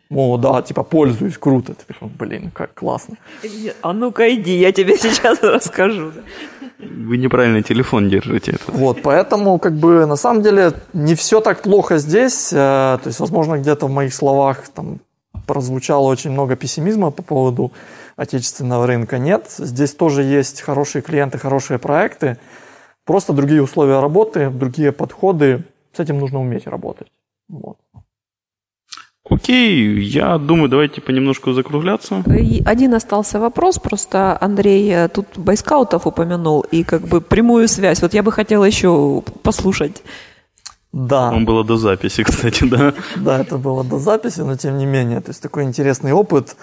О, 0.09 0.37
да, 0.37 0.61
типа 0.61 0.83
пользуюсь, 0.83 1.37
круто. 1.37 1.73
Ты 1.73 1.93
такой, 1.93 2.07
блин, 2.07 2.51
как 2.53 2.73
классно. 2.73 3.17
А 3.81 3.93
ну-ка 3.93 4.33
иди, 4.33 4.57
я 4.57 4.71
тебе 4.71 4.97
сейчас 4.97 5.39
расскажу. 5.41 6.11
Вы 6.79 7.17
неправильно 7.17 7.61
телефон 7.61 8.09
держите. 8.09 8.51
Это. 8.51 8.71
Вот, 8.71 9.01
поэтому, 9.01 9.59
как 9.59 9.73
бы, 9.73 10.05
на 10.05 10.15
самом 10.15 10.43
деле, 10.43 10.73
не 10.93 11.15
все 11.15 11.41
так 11.41 11.61
плохо 11.61 11.97
здесь. 11.97 12.53
Э, 12.53 12.99
то 13.01 13.07
есть, 13.07 13.19
возможно, 13.19 13.57
где-то 13.57 13.87
в 13.87 13.91
моих 13.91 14.13
словах 14.13 14.69
там 14.69 14.99
прозвучало 15.45 16.07
очень 16.07 16.31
много 16.31 16.55
пессимизма 16.55 17.11
по 17.11 17.23
поводу 17.23 17.71
отечественного 18.15 18.87
рынка. 18.87 19.17
Нет, 19.17 19.47
здесь 19.57 19.93
тоже 19.93 20.23
есть 20.23 20.61
хорошие 20.61 21.01
клиенты, 21.01 21.37
хорошие 21.37 21.79
проекты. 21.79 22.37
Просто 23.05 23.33
другие 23.33 23.61
условия 23.61 23.99
работы, 23.99 24.49
другие 24.49 24.91
подходы. 24.91 25.63
С 25.93 25.99
этим 25.99 26.19
нужно 26.19 26.39
уметь 26.39 26.67
работать. 26.67 27.07
Вот. 27.49 27.77
Окей, 29.29 29.99
я 30.01 30.37
думаю, 30.37 30.69
давайте 30.69 31.01
понемножку 31.01 31.53
закругляться. 31.53 32.23
Один 32.65 32.93
остался 32.93 33.39
вопрос, 33.39 33.77
просто 33.79 34.37
Андрей 34.39 34.89
э, 34.89 35.09
тут 35.09 35.25
байскаутов 35.35 36.07
упомянул, 36.07 36.61
и 36.71 36.83
как 36.83 37.01
бы 37.01 37.19
прямую 37.19 37.67
связь. 37.67 38.01
Вот 38.01 38.13
я 38.13 38.23
бы 38.23 38.31
хотела 38.31 38.63
еще 38.63 39.21
послушать. 39.43 40.01
Да. 40.93 41.31
Он 41.31 41.45
было 41.45 41.63
до 41.63 41.77
записи, 41.77 42.23
кстати, 42.27 42.63
да. 42.63 42.93
Да, 43.15 43.39
это 43.39 43.57
было 43.57 43.83
до 43.83 43.99
записи, 43.99 44.41
но 44.41 44.55
тем 44.55 44.77
не 44.77 44.85
менее. 44.85 45.19
То 45.21 45.31
есть 45.31 45.41
такой 45.41 45.63
интересный 45.63 46.13
опыт. 46.13 46.55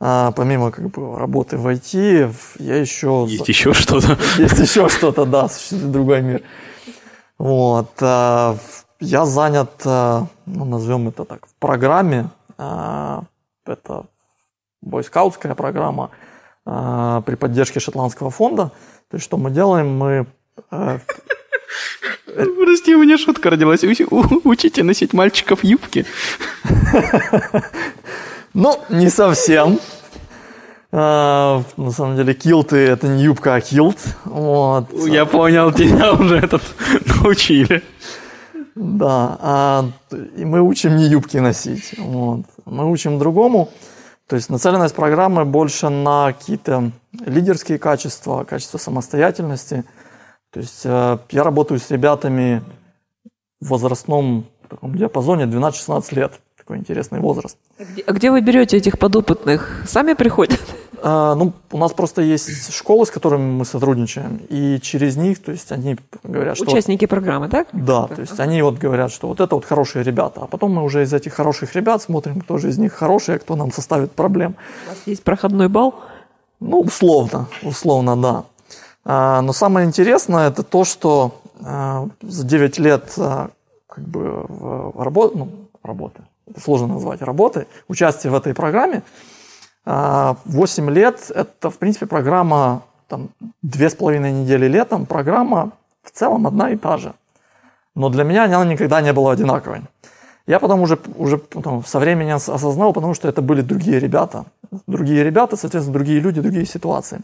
А, 0.00 0.32
помимо 0.32 0.70
как 0.70 0.90
бы 0.90 1.18
работы 1.18 1.56
в 1.56 1.66
IT, 1.66 2.34
я 2.58 2.76
еще... 2.76 3.26
Есть 3.28 3.48
еще 3.48 3.72
что-то. 3.72 4.18
Есть 4.38 4.58
еще 4.58 4.88
что-то, 4.88 5.24
да, 5.24 5.48
существует 5.48 5.92
другой 5.92 6.22
мир. 6.22 6.42
Вот. 7.38 7.90
А, 8.00 8.56
я 9.00 9.24
занят, 9.26 9.82
а, 9.84 10.26
ну, 10.46 10.64
назовем 10.64 11.08
это 11.08 11.24
так, 11.24 11.46
в 11.46 11.54
программе. 11.54 12.30
А, 12.58 13.24
это 13.66 14.06
бойскаутская 14.82 15.54
программа 15.54 16.10
а, 16.64 17.20
при 17.22 17.34
поддержке 17.34 17.80
шотландского 17.80 18.30
фонда. 18.30 18.72
То 19.10 19.16
есть, 19.16 19.24
что 19.24 19.36
мы 19.36 19.50
делаем? 19.50 19.96
Мы 19.96 20.26
Прости, 22.26 22.94
у 22.94 23.02
меня 23.02 23.18
шутка 23.18 23.50
родилась. 23.50 23.84
Учите 23.84 24.82
носить 24.82 25.12
мальчиков 25.12 25.64
юбки. 25.64 26.06
Ну, 28.56 28.78
не 28.88 29.08
совсем. 29.08 29.80
На 30.92 31.64
самом 31.90 32.14
деле, 32.14 32.34
килты– 32.34 32.76
это 32.86 33.08
не 33.08 33.24
юбка, 33.24 33.56
а 33.56 33.60
килт. 33.60 33.98
Вот. 34.24 34.92
Я 35.08 35.24
понял, 35.26 35.72
тебя 35.72 36.12
уже 36.12 36.36
этот 36.36 36.62
научили. 37.20 37.82
Да, 38.74 39.38
а, 39.40 39.84
и 40.36 40.44
мы 40.44 40.60
учим 40.60 40.96
не 40.96 41.06
юбки 41.06 41.36
носить. 41.36 41.94
Вот. 41.98 42.46
Мы 42.64 42.90
учим 42.90 43.18
другому. 43.18 43.70
То 44.26 44.36
есть 44.36 44.48
нацеленность 44.48 44.94
программы 44.94 45.44
больше 45.44 45.90
на 45.90 46.32
какие-то 46.32 46.90
лидерские 47.24 47.78
качества, 47.78 48.44
качество 48.44 48.78
самостоятельности. 48.78 49.84
То 50.50 50.60
есть 50.60 50.80
э, 50.84 51.18
я 51.30 51.42
работаю 51.42 51.78
с 51.78 51.90
ребятами 51.90 52.62
в 53.60 53.68
возрастном 53.68 54.46
таком 54.68 54.94
диапазоне 54.96 55.44
12-16 55.44 56.14
лет. 56.14 56.40
Такой 56.56 56.78
интересный 56.78 57.20
возраст. 57.20 57.58
А 57.78 57.84
где, 57.84 58.02
а 58.02 58.12
где 58.12 58.30
вы 58.30 58.40
берете 58.40 58.78
этих 58.78 58.98
подопытных? 58.98 59.82
Сами 59.86 60.14
приходят? 60.14 60.60
А, 61.02 61.34
ну, 61.34 61.52
у 61.72 61.78
нас 61.78 61.92
просто 61.92 62.22
есть 62.22 62.72
школы, 62.72 63.06
с 63.06 63.10
которыми 63.10 63.58
мы 63.58 63.64
сотрудничаем, 63.64 64.40
и 64.48 64.78
через 64.80 65.16
них, 65.16 65.42
то 65.42 65.52
есть 65.52 65.72
они 65.72 65.96
говорят, 66.22 66.56
что... 66.56 66.66
Участники 66.66 67.06
программы, 67.06 67.48
так? 67.48 67.68
Да, 67.72 68.06
то 68.06 68.20
есть 68.20 68.38
они 68.40 68.62
вот 68.62 68.78
говорят, 68.78 69.12
что 69.12 69.28
вот 69.28 69.40
это 69.40 69.54
вот 69.54 69.64
хорошие 69.64 70.04
ребята, 70.04 70.42
а 70.42 70.46
потом 70.46 70.72
мы 70.72 70.82
уже 70.82 71.02
из 71.02 71.12
этих 71.12 71.34
хороших 71.34 71.74
ребят 71.74 72.02
смотрим, 72.02 72.40
кто 72.40 72.58
же 72.58 72.68
из 72.68 72.78
них 72.78 72.92
хороший, 72.92 73.36
а 73.36 73.38
кто 73.38 73.56
нам 73.56 73.72
составит 73.72 74.12
проблем. 74.12 74.56
У 74.86 74.90
вас 74.90 74.98
есть 75.06 75.22
проходной 75.22 75.68
балл? 75.68 75.94
Ну, 76.60 76.80
условно, 76.80 77.48
условно, 77.62 78.16
да. 78.16 78.44
А, 79.04 79.40
но 79.42 79.52
самое 79.52 79.86
интересное 79.86 80.48
это 80.48 80.62
то, 80.62 80.84
что 80.84 81.40
а, 81.62 82.08
за 82.22 82.44
9 82.44 82.78
лет 82.78 83.12
как 83.14 84.04
бы 84.08 84.44
в 84.48 85.02
работе, 85.02 85.36
ну, 85.36 85.48
работы, 85.82 86.22
это 86.50 86.60
сложно 86.60 86.88
назвать 86.88 87.22
работы, 87.22 87.66
участие 87.88 88.30
в 88.32 88.34
этой 88.34 88.54
программе, 88.54 89.02
8 89.84 90.90
лет 90.90 91.30
это, 91.34 91.70
в 91.70 91.78
принципе, 91.78 92.06
программа 92.06 92.82
там, 93.08 93.28
2,5 93.66 94.18
недели 94.30 94.66
летом, 94.66 95.06
программа 95.06 95.72
в 96.02 96.10
целом 96.10 96.46
одна 96.46 96.70
и 96.70 96.76
та 96.76 96.96
же. 96.96 97.14
Но 97.94 98.08
для 98.08 98.24
меня 98.24 98.44
она 98.44 98.64
никогда 98.64 99.00
не 99.00 99.12
была 99.12 99.32
одинаковой. 99.32 99.82
Я 100.46 100.58
потом 100.58 100.80
уже, 100.80 100.98
уже 101.16 101.38
потом, 101.38 101.84
со 101.84 101.98
временем 101.98 102.36
осознал, 102.36 102.92
потому 102.92 103.14
что 103.14 103.28
это 103.28 103.40
были 103.40 103.62
другие 103.62 103.98
ребята. 103.98 104.44
Другие 104.86 105.24
ребята, 105.24 105.56
соответственно, 105.56 105.94
другие 105.94 106.20
люди, 106.20 106.40
другие 106.40 106.66
ситуации. 106.66 107.20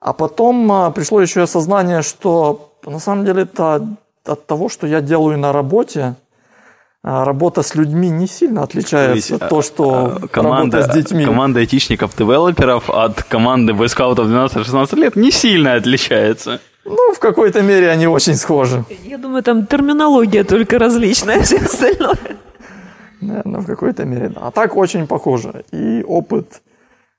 А 0.00 0.12
потом 0.12 0.70
а, 0.70 0.90
пришло 0.90 1.20
еще 1.20 1.42
осознание, 1.42 2.02
что 2.02 2.74
на 2.84 2.98
самом 2.98 3.24
деле 3.24 3.42
это 3.42 3.96
от 4.24 4.46
того, 4.46 4.68
что 4.68 4.86
я 4.86 5.00
делаю 5.00 5.38
на 5.38 5.52
работе, 5.52 6.00
а, 6.00 6.14
работа 7.04 7.62
с 7.62 7.74
людьми 7.74 8.08
не 8.08 8.26
сильно 8.26 8.62
отличается 8.62 9.38
То 9.38 9.48
то, 9.48 9.62
что 9.62 10.18
а, 10.22 10.28
команда, 10.28 10.78
работа 10.78 10.92
с 10.92 10.96
детьми. 10.96 11.24
Команда 11.24 11.60
айтишников-девелоперов 11.60 12.88
от 12.88 13.22
команды 13.24 13.74
бойскаутов 13.74 14.26
12-16 14.26 14.96
лет 14.96 15.14
не 15.14 15.30
сильно 15.30 15.74
отличается. 15.74 16.60
Ну, 16.86 17.12
в 17.14 17.18
какой-то 17.18 17.60
мере 17.62 17.90
они 17.90 18.06
очень 18.06 18.34
схожи. 18.36 18.84
Я 19.04 19.18
думаю, 19.18 19.42
там 19.42 19.66
терминология 19.66 20.44
только 20.44 20.78
различная, 20.78 21.42
все 21.42 21.58
остальное. 21.58 22.38
Наверное, 23.20 23.60
в 23.60 23.66
какой-то 23.66 24.04
мере, 24.04 24.28
да. 24.30 24.40
А 24.44 24.50
так 24.50 24.76
очень 24.76 25.06
похоже. 25.06 25.64
И 25.72 26.02
опыт, 26.06 26.62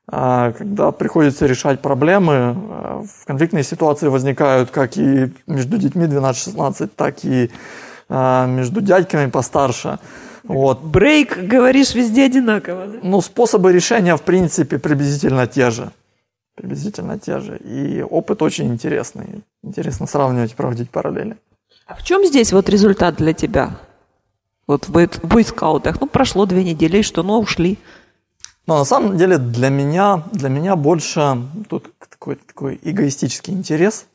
а, 0.07 0.51
когда 0.51 0.91
приходится 0.91 1.45
решать 1.45 1.79
проблемы, 1.79 2.33
а, 2.33 3.03
в 3.03 3.25
конфликтные 3.25 3.63
ситуации 3.63 4.07
возникают 4.07 4.71
как 4.71 4.97
и 4.97 5.31
между 5.47 5.77
детьми 5.77 6.05
12-16, 6.05 6.89
так 6.95 7.23
и 7.23 7.51
а, 8.09 8.45
между 8.47 8.81
дядьками 8.81 9.29
постарше. 9.29 9.99
Вот. 10.43 10.81
Брейк, 10.81 11.37
говоришь, 11.37 11.95
везде 11.95 12.25
одинаково. 12.25 12.87
Да? 12.87 12.99
Ну, 13.01 13.21
способы 13.21 13.73
решения, 13.73 14.15
в 14.15 14.21
принципе, 14.21 14.77
приблизительно 14.77 15.47
те 15.47 15.71
же. 15.71 15.91
Приблизительно 16.55 17.19
те 17.19 17.39
же. 17.39 17.57
И 17.57 18.01
опыт 18.01 18.41
очень 18.41 18.67
интересный. 18.67 19.43
Интересно 19.63 20.07
сравнивать 20.07 20.55
проводить 20.55 20.89
параллели. 20.89 21.37
А 21.87 21.95
в 21.95 22.03
чем 22.03 22.25
здесь 22.25 22.53
вот 22.53 22.69
результат 22.69 23.15
для 23.15 23.33
тебя? 23.33 23.77
Вот 24.67 24.87
в 24.87 24.91
бойскаутах. 25.27 25.99
Ну, 25.99 26.07
прошло 26.07 26.45
две 26.45 26.63
недели, 26.63 26.99
и 26.99 27.03
что? 27.03 27.23
Ну, 27.23 27.39
ушли. 27.39 27.77
Но 28.67 28.79
на 28.79 28.85
самом 28.85 29.17
деле 29.17 29.37
для 29.37 29.69
меня, 29.69 30.23
для 30.31 30.49
меня 30.49 30.75
больше 30.75 31.37
тут 31.69 31.91
такой, 32.09 32.35
такой 32.35 32.79
эгоистический 32.81 33.53
интерес. 33.53 34.05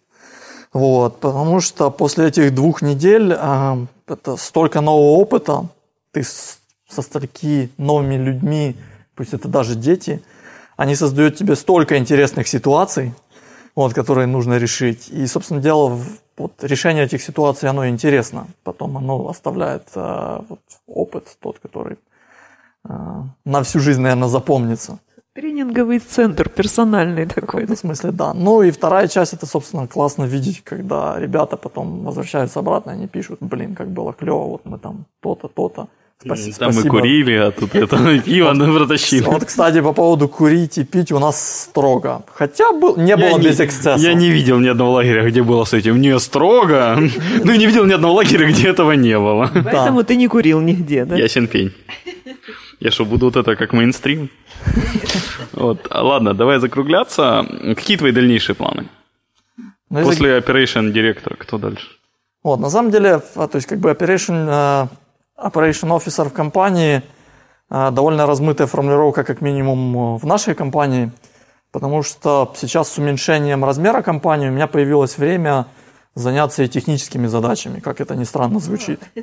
Вот, 0.73 1.19
потому 1.19 1.61
что 1.61 1.91
после 1.91 2.29
этих 2.29 2.55
двух 2.55 2.81
недель 2.81 3.35
а, 3.37 3.79
это 4.07 4.37
столько 4.37 4.81
нового 4.81 5.19
опыта, 5.19 5.67
ты 6.13 6.23
со 6.23 7.03
стольки 7.03 7.71
новыми 7.77 8.15
людьми, 8.15 8.77
пусть 9.17 9.35
это 9.35 9.49
даже 9.49 9.75
дети, 9.75 10.23
они 10.77 10.95
создают 10.95 11.37
тебе 11.37 11.57
столько 11.57 11.99
интересных 11.99 12.47
ситуаций, 12.47 13.13
вот, 13.75 13.95
которые 13.95 14.27
нужно 14.27 14.59
решить. 14.59 15.09
И, 15.09 15.27
собственно, 15.27 15.61
дело, 15.61 16.01
вот, 16.37 16.53
решение 16.63 17.05
этих 17.05 17.23
ситуаций, 17.23 17.69
оно 17.69 17.89
интересно. 17.89 18.47
Потом 18.63 18.97
оно 18.97 19.29
оставляет 19.29 19.89
а, 19.95 20.45
вот, 20.49 20.61
опыт 20.87 21.37
тот, 21.41 21.59
который 21.59 21.99
а, 22.85 23.25
на 23.45 23.63
всю 23.63 23.81
жизнь, 23.81 24.01
наверное, 24.01 24.29
запомнится. 24.29 25.01
Тренинговый 25.33 26.01
центр 26.01 26.49
персональный 26.49 27.25
такой. 27.27 27.65
В 27.65 27.77
смысле, 27.77 28.11
да. 28.11 28.35
Ну 28.35 28.63
и 28.63 28.73
вторая 28.73 29.07
часть, 29.07 29.33
это, 29.33 29.47
собственно, 29.47 29.87
классно 29.87 30.25
видеть, 30.25 30.63
когда 30.65 31.21
ребята 31.21 31.57
потом 31.57 32.05
возвращаются 32.05 32.59
обратно, 32.59 32.93
они 32.93 33.07
пишут, 33.07 33.39
блин, 33.41 33.77
как 33.77 33.89
было 33.89 34.13
клево, 34.13 34.49
вот 34.49 34.63
мы 34.65 34.79
там 34.79 35.05
то-то, 35.21 35.47
то-то. 35.47 35.87
Спасибо. 36.23 36.57
Там 36.59 36.75
мы 36.75 36.83
курили, 36.83 37.35
а 37.35 37.51
тут 37.51 37.75
это 37.75 37.97
пиво 38.25 38.55
протащили. 38.55 39.23
Вот, 39.23 39.45
кстати, 39.45 39.81
по 39.81 39.93
поводу 39.93 40.29
курить 40.29 40.79
и 40.79 40.85
пить 40.85 41.13
у 41.13 41.19
нас 41.19 41.63
строго. 41.63 42.23
Хотя 42.35 42.73
был, 42.73 42.97
не 42.97 43.17
было 43.17 43.39
без 43.39 43.61
эксцессов. 43.61 44.03
Я 44.03 44.15
не 44.15 44.31
видел 44.31 44.59
ни 44.59 44.69
одного 44.69 44.93
лагеря, 44.93 45.31
где 45.31 45.43
было 45.43 45.65
с 45.65 45.73
этим 45.73 46.01
не 46.01 46.19
строго. 46.19 46.99
Ну 47.45 47.53
и 47.53 47.59
не 47.59 47.67
видел 47.67 47.87
ни 47.87 47.93
одного 47.93 48.15
лагеря, 48.15 48.51
где 48.51 48.69
этого 48.69 48.93
не 48.93 49.19
было. 49.19 49.51
Поэтому 49.55 50.03
ты 50.03 50.17
не 50.17 50.29
курил 50.29 50.61
нигде, 50.61 51.05
да? 51.05 51.17
Ясен 51.17 51.47
пень. 51.47 51.73
Я 52.81 52.91
что, 52.91 53.05
буду 53.05 53.27
вот 53.27 53.37
это 53.37 53.57
как 53.57 53.73
мейнстрим? 53.75 54.31
Вот. 55.53 55.87
Ладно, 55.91 56.33
давай 56.33 56.59
закругляться. 56.59 57.47
Какие 57.77 57.99
твои 57.99 58.13
дальнейшие 58.13 58.57
планы? 58.57 58.87
Ну, 59.91 60.03
После 60.05 60.39
operation 60.39 60.91
директора, 60.91 61.37
кто 61.39 61.59
дальше? 61.59 61.87
Вот, 62.43 62.61
на 62.61 62.71
самом 62.71 62.91
деле, 62.91 63.21
а, 63.35 63.49
то 63.49 63.57
есть 63.57 63.69
как 63.69 63.81
бы 63.81 63.91
operation, 63.91 64.49
uh, 64.49 64.89
operation 65.37 65.91
officer 65.91 66.29
в 66.29 66.33
компании 66.33 67.03
uh, 67.71 67.91
довольно 67.91 68.27
размытая 68.27 68.67
формулировка, 68.67 69.25
как 69.25 69.43
минимум, 69.43 70.17
в 70.17 70.25
нашей 70.25 70.55
компании, 70.55 71.11
потому 71.73 72.03
что 72.03 72.55
сейчас 72.57 72.93
с 72.93 72.99
уменьшением 72.99 73.63
размера 73.65 74.01
компании 74.01 74.49
у 74.49 74.53
меня 74.53 74.67
появилось 74.69 75.19
время 75.19 75.67
заняться 76.15 76.63
и 76.63 76.69
техническими 76.69 77.29
задачами, 77.29 77.81
как 77.81 78.01
это 78.01 78.17
ни 78.17 78.25
странно 78.25 78.61
звучит. 78.61 79.01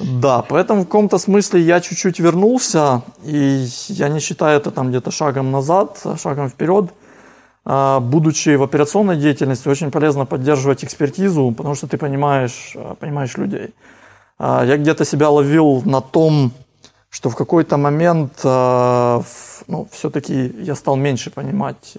Да, 0.00 0.42
поэтому 0.42 0.82
в 0.82 0.84
каком-то 0.86 1.18
смысле 1.18 1.60
я 1.60 1.80
чуть-чуть 1.80 2.18
вернулся, 2.18 3.02
и 3.24 3.66
я 3.88 4.08
не 4.08 4.20
считаю 4.20 4.60
это 4.60 4.70
там 4.70 4.88
где-то 4.88 5.10
шагом 5.10 5.52
назад, 5.52 6.00
а 6.04 6.16
шагом 6.16 6.48
вперед. 6.48 6.90
А, 7.64 8.00
будучи 8.00 8.56
в 8.56 8.62
операционной 8.62 9.16
деятельности, 9.16 9.68
очень 9.68 9.90
полезно 9.90 10.26
поддерживать 10.26 10.84
экспертизу, 10.84 11.54
потому 11.56 11.74
что 11.74 11.86
ты 11.86 11.96
понимаешь, 11.96 12.72
а, 12.74 12.94
понимаешь 12.94 13.36
людей. 13.36 13.74
Я 14.40 14.76
где-то 14.76 15.04
себя 15.04 15.30
ловил 15.30 15.82
на 15.84 16.00
том, 16.00 16.50
что 17.08 17.30
в 17.30 17.36
какой-то 17.36 17.76
момент 17.76 18.42
ну, 18.42 19.86
все-таки 19.92 20.52
я 20.58 20.74
стал 20.74 20.96
меньше 20.96 21.30
понимать 21.30 21.96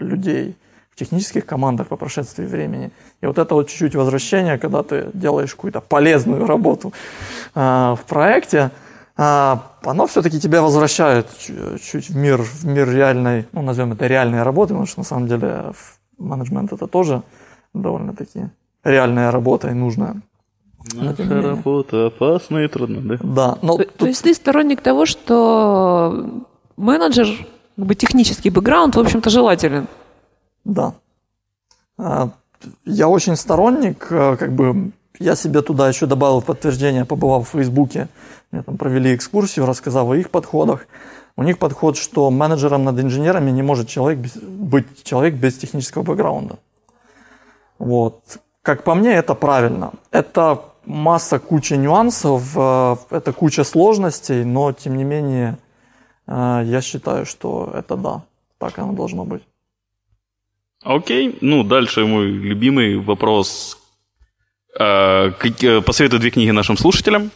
людей 0.00 0.56
в 0.90 0.96
технических 0.96 1.46
командах 1.46 1.88
по 1.88 1.96
прошествии 1.96 2.44
времени. 2.44 2.90
И 3.22 3.26
вот 3.26 3.38
это 3.38 3.54
вот 3.54 3.68
чуть-чуть 3.68 3.94
возвращение, 3.94 4.58
когда 4.58 4.82
ты 4.82 5.10
делаешь 5.14 5.54
какую-то 5.54 5.80
полезную 5.80 6.46
работу 6.46 6.92
в 7.54 8.00
проекте, 8.08 8.70
оно 9.16 10.06
все-таки 10.08 10.40
тебя 10.40 10.62
возвращает 10.62 11.26
чуть 11.38 12.10
в 12.10 12.16
мир, 12.16 12.42
в 12.42 12.64
мир 12.64 12.90
реальной, 12.90 13.46
ну, 13.52 13.62
назовем 13.62 13.92
это 13.92 14.06
реальной 14.06 14.42
работы, 14.42 14.74
потому 14.74 14.86
что 14.86 15.00
на 15.00 15.04
самом 15.04 15.28
деле 15.28 15.72
менеджмент 16.18 16.72
это 16.72 16.86
тоже 16.86 17.22
довольно-таки 17.74 18.50
реальная 18.84 19.30
работа 19.30 19.68
и 19.68 19.74
нужная. 19.74 20.22
Наша 20.94 21.42
работа 21.42 22.06
опасна 22.06 22.58
и 22.58 22.68
трудна, 22.68 23.00
да? 23.02 23.18
Да. 23.22 23.58
Но 23.60 23.76
то, 23.76 23.84
тут... 23.84 23.96
то 23.96 24.06
есть 24.06 24.22
ты 24.22 24.32
сторонник 24.32 24.80
того, 24.80 25.04
что 25.04 26.44
менеджер, 26.78 27.26
как 27.76 27.86
бы 27.86 27.94
технический 27.94 28.48
бэкграунд, 28.48 28.96
в 28.96 29.00
общем-то, 29.00 29.28
желателен? 29.28 29.86
Да. 30.64 30.94
А, 31.98 32.30
я 32.84 33.08
очень 33.08 33.36
сторонник, 33.36 34.06
э, 34.10 34.36
как 34.36 34.52
бы 34.52 34.92
я 35.18 35.36
себе 35.36 35.62
туда 35.62 35.88
еще 35.88 36.06
добавил 36.06 36.42
подтверждение, 36.42 37.04
побывав 37.04 37.48
в 37.48 37.52
Фейсбуке. 37.52 38.08
Мне 38.50 38.62
там 38.62 38.76
провели 38.76 39.14
экскурсию, 39.14 39.66
рассказав 39.66 40.08
о 40.08 40.14
их 40.14 40.30
подходах. 40.30 40.86
У 41.36 41.42
них 41.42 41.58
подход, 41.58 41.96
что 41.96 42.30
менеджером 42.30 42.84
над 42.84 42.98
инженерами 42.98 43.50
не 43.50 43.62
может 43.62 43.88
человек 43.88 44.18
без, 44.18 44.36
быть 44.36 45.04
человек 45.04 45.34
без 45.34 45.56
технического 45.56 46.02
бэкграунда. 46.02 46.58
Вот. 47.78 48.20
Как 48.62 48.82
по 48.82 48.94
мне, 48.94 49.12
это 49.12 49.34
правильно. 49.34 49.92
Это 50.10 50.62
масса, 50.84 51.38
куча 51.38 51.76
нюансов, 51.76 52.52
э, 52.56 52.96
это 53.10 53.32
куча 53.32 53.64
сложностей, 53.64 54.44
но 54.44 54.72
тем 54.72 54.96
не 54.96 55.04
менее 55.04 55.58
э, 56.26 56.62
я 56.64 56.80
считаю, 56.80 57.26
что 57.26 57.70
это 57.74 57.96
да, 57.96 58.22
так 58.58 58.78
оно 58.78 58.92
должно 58.92 59.24
быть. 59.24 59.42
Окей, 60.82 61.38
ну 61.40 61.62
дальше 61.64 62.06
мой 62.06 62.26
любимый 62.26 62.96
вопрос 62.98 63.80
Э, 64.78 65.32
э, 65.42 65.80
посоветую 65.80 66.20
две 66.20 66.30
книги 66.30 66.50
нашим 66.50 66.76
слушателям. 66.76 67.30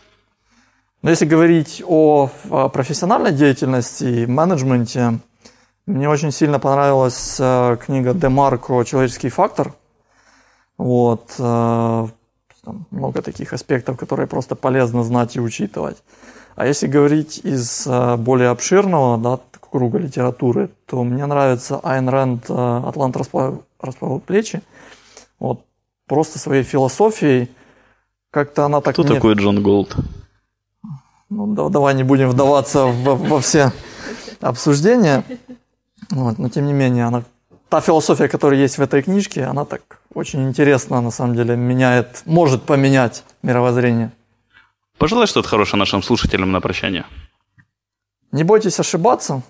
Но 1.02 1.10
если 1.10 1.26
говорить 1.26 1.82
о 1.86 2.28
профессиональной 2.72 3.32
деятельности 3.32 4.24
менеджменте, 4.24 5.18
мне 5.86 6.08
очень 6.08 6.32
сильно 6.32 6.58
понравилась 6.58 7.36
э, 7.38 7.76
книга 7.84 8.14
Демарко 8.14 8.82
«Человеческий 8.84 9.28
фактор». 9.28 9.74
Вот. 10.78 11.34
Там 11.36 12.86
много 12.90 13.22
таких 13.22 13.52
аспектов, 13.52 13.96
которые 13.96 14.26
просто 14.26 14.56
полезно 14.56 15.04
знать 15.04 15.36
и 15.36 15.40
учитывать. 15.40 15.98
А 16.56 16.66
если 16.66 16.88
говорить 16.88 17.38
из 17.44 17.86
более 18.18 18.48
обширного 18.48 19.18
да, 19.18 19.40
круга 19.74 19.98
литературы, 19.98 20.70
то 20.86 21.02
мне 21.02 21.26
нравится 21.26 21.80
Айн 21.82 22.08
Рэнд 22.08 22.44
«Атлант 22.48 23.16
расправил 23.16 24.20
плечи». 24.20 24.62
Вот 25.40 25.64
просто 26.06 26.38
своей 26.38 26.62
философией. 26.62 27.50
Как-то 28.30 28.66
она 28.66 28.80
так... 28.80 28.94
Кто 28.94 29.02
мне... 29.02 29.14
такой 29.16 29.34
Джон 29.34 29.64
Голд? 29.64 29.96
Ну, 31.28 31.52
да, 31.54 31.70
давай 31.70 31.96
не 31.96 32.04
будем 32.04 32.28
вдаваться 32.28 32.84
во, 32.84 33.16
во 33.16 33.40
все 33.40 33.72
обсуждения. 34.40 35.24
Вот, 36.10 36.38
но 36.38 36.48
тем 36.48 36.66
не 36.66 36.72
менее, 36.72 37.06
она, 37.06 37.24
та 37.68 37.80
философия, 37.80 38.28
которая 38.28 38.60
есть 38.60 38.78
в 38.78 38.80
этой 38.80 39.02
книжке, 39.02 39.42
она 39.42 39.64
так 39.64 39.98
очень 40.14 40.46
интересно, 40.48 41.00
на 41.00 41.10
самом 41.10 41.34
деле, 41.34 41.56
меняет, 41.56 42.22
может 42.26 42.62
поменять 42.62 43.24
мировоззрение. 43.42 44.12
Пожелай 44.98 45.26
что-то 45.26 45.48
хорошее 45.48 45.80
нашим 45.80 46.00
слушателям 46.00 46.52
на 46.52 46.60
прощание. 46.60 47.06
Не 48.30 48.44
бойтесь 48.44 48.78
ошибаться, 48.78 49.42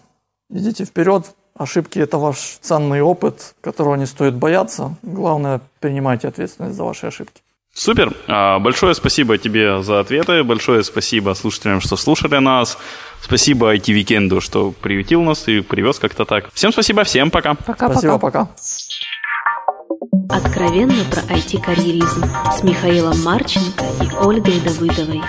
идите 0.50 0.84
вперед, 0.84 1.34
Ошибки– 1.56 1.98
это 2.00 2.18
ваш 2.18 2.58
ценный 2.60 3.00
опыт, 3.00 3.54
которого 3.60 3.94
не 3.94 4.06
стоит 4.06 4.34
бояться. 4.34 4.96
Главное, 5.02 5.60
принимайте 5.78 6.26
ответственность 6.26 6.74
за 6.76 6.82
ваши 6.82 7.06
ошибки. 7.06 7.42
Супер. 7.72 8.12
А, 8.26 8.58
большое 8.58 8.94
спасибо 8.94 9.38
тебе 9.38 9.82
за 9.82 10.00
ответы. 10.00 10.42
Большое 10.42 10.82
спасибо 10.82 11.34
слушателям, 11.34 11.80
что 11.80 11.96
слушали 11.96 12.38
нас. 12.38 12.76
Спасибо 13.20 13.74
IT-викенду, 13.74 14.40
что 14.40 14.72
приютил 14.72 15.22
нас 15.22 15.46
и 15.46 15.60
привез 15.60 16.00
как-то 16.00 16.24
так. 16.24 16.52
Всем 16.52 16.72
спасибо, 16.72 17.04
всем 17.04 17.30
пока. 17.30 17.54
Пока, 17.54 17.88
спасибо, 17.88 18.18
пока. 18.18 18.48
Откровенно 20.28 21.04
про 21.04 21.22
IT-карьеризм 21.34 22.24
с 22.52 22.62
Михаилом 22.64 23.22
Марченко 23.22 23.84
и 24.02 24.24
Ольгой 24.24 24.60
Давыдовой. 24.60 25.22